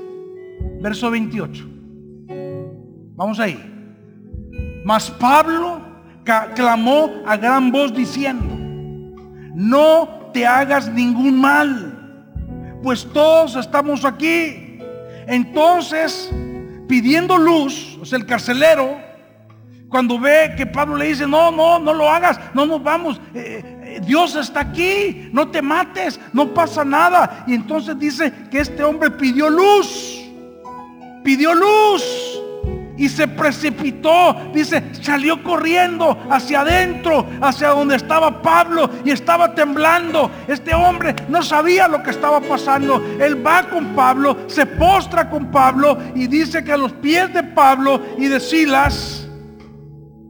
verso 0.81 1.09
28. 1.11 1.65
Vamos 3.15 3.39
ahí. 3.39 3.57
Mas 4.83 5.09
Pablo 5.09 5.81
clamó 6.55 7.09
a 7.25 7.37
gran 7.37 7.71
voz 7.71 7.93
diciendo, 7.93 8.53
no 9.55 10.29
te 10.33 10.45
hagas 10.45 10.91
ningún 10.91 11.39
mal, 11.39 12.27
pues 12.83 13.05
todos 13.13 13.55
estamos 13.55 14.03
aquí. 14.03 14.77
Entonces, 15.25 16.29
pidiendo 16.87 17.37
luz, 17.37 17.97
o 18.01 18.05
sea, 18.05 18.17
el 18.17 18.25
carcelero, 18.25 18.97
cuando 19.89 20.19
ve 20.19 20.53
que 20.57 20.65
Pablo 20.65 20.95
le 20.95 21.05
dice, 21.05 21.27
no, 21.27 21.51
no, 21.51 21.77
no 21.79 21.93
lo 21.93 22.09
hagas, 22.09 22.39
no 22.53 22.65
nos 22.65 22.81
vamos, 22.81 23.21
eh, 23.33 23.61
eh, 23.83 24.01
Dios 24.05 24.35
está 24.35 24.61
aquí, 24.61 25.29
no 25.31 25.49
te 25.49 25.61
mates, 25.61 26.19
no 26.33 26.53
pasa 26.53 26.83
nada. 26.83 27.43
Y 27.45 27.53
entonces 27.53 27.99
dice 27.99 28.33
que 28.49 28.59
este 28.59 28.83
hombre 28.83 29.11
pidió 29.11 29.49
luz, 29.49 30.19
pidió 31.23 31.53
luz 31.53 32.22
y 32.97 33.09
se 33.09 33.27
precipitó, 33.27 34.35
dice, 34.53 34.83
salió 35.01 35.41
corriendo 35.43 36.17
hacia 36.29 36.61
adentro, 36.61 37.25
hacia 37.41 37.69
donde 37.69 37.95
estaba 37.95 38.41
Pablo 38.41 38.89
y 39.03 39.11
estaba 39.11 39.55
temblando. 39.55 40.29
Este 40.47 40.73
hombre 40.75 41.15
no 41.29 41.41
sabía 41.41 41.87
lo 41.87 42.03
que 42.03 42.11
estaba 42.11 42.39
pasando. 42.41 43.03
Él 43.19 43.45
va 43.45 43.63
con 43.63 43.95
Pablo, 43.95 44.37
se 44.47 44.65
postra 44.65 45.29
con 45.29 45.49
Pablo 45.51 45.97
y 46.13 46.27
dice 46.27 46.63
que 46.63 46.73
a 46.73 46.77
los 46.77 46.93
pies 46.93 47.33
de 47.33 47.43
Pablo 47.43 47.99
y 48.17 48.27
de 48.27 48.39
Silas, 48.39 49.27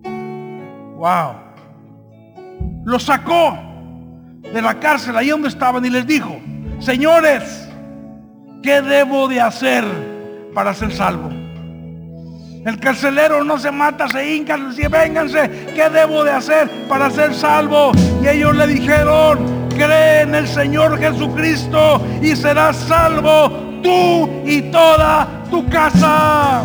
wow, 0.04 1.34
lo 2.86 3.00
sacó 3.00 3.58
de 4.42 4.62
la 4.62 4.80
cárcel 4.80 5.18
ahí 5.18 5.30
donde 5.30 5.50
estaban 5.50 5.84
y 5.86 5.90
les 5.90 6.08
dijo, 6.08 6.40
señores, 6.80 7.70
¿qué 8.62 8.82
debo 8.82 9.28
de 9.28 9.42
hacer 9.42 9.84
para 10.54 10.74
ser 10.74 10.94
salvo? 10.94 11.43
El 12.66 12.80
carcelero 12.80 13.44
no 13.44 13.58
se 13.58 13.72
mata, 13.72 14.08
se 14.08 14.36
hinca, 14.36 14.56
dice, 14.56 14.88
vénganse, 14.88 15.50
¿qué 15.76 15.90
debo 15.90 16.24
de 16.24 16.32
hacer 16.32 16.70
para 16.88 17.10
ser 17.10 17.34
salvo? 17.34 17.92
Y 18.22 18.28
ellos 18.30 18.56
le 18.56 18.68
dijeron, 18.68 19.68
cree 19.70 20.22
en 20.22 20.34
el 20.34 20.48
Señor 20.48 20.98
Jesucristo 20.98 22.02
y 22.22 22.38
serás 22.38 22.78
salvo 22.78 23.50
tú 23.84 24.30
y 24.46 24.62
toda 24.72 25.28
tu 25.52 25.68
casa. 25.68 26.64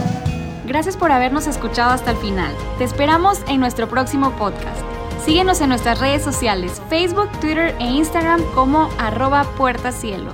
Gracias 0.67 0.97
por 0.97 1.11
habernos 1.11 1.49
escuchado 1.49 1.91
hasta 1.91 2.13
el 2.13 2.17
final. 2.19 2.55
Te 2.79 2.85
esperamos 2.85 3.43
en 3.49 3.59
nuestro 3.59 3.89
próximo 3.89 4.31
podcast. 4.37 4.83
Síguenos 5.25 5.61
en 5.61 5.71
nuestras 5.71 5.99
redes 5.99 6.23
sociales, 6.23 6.81
Facebook, 6.89 7.29
Twitter 7.41 7.75
e 7.81 7.85
Instagram 7.87 8.41
como 8.55 8.89
arroba 9.01 9.43
puertacielo. 9.57 10.33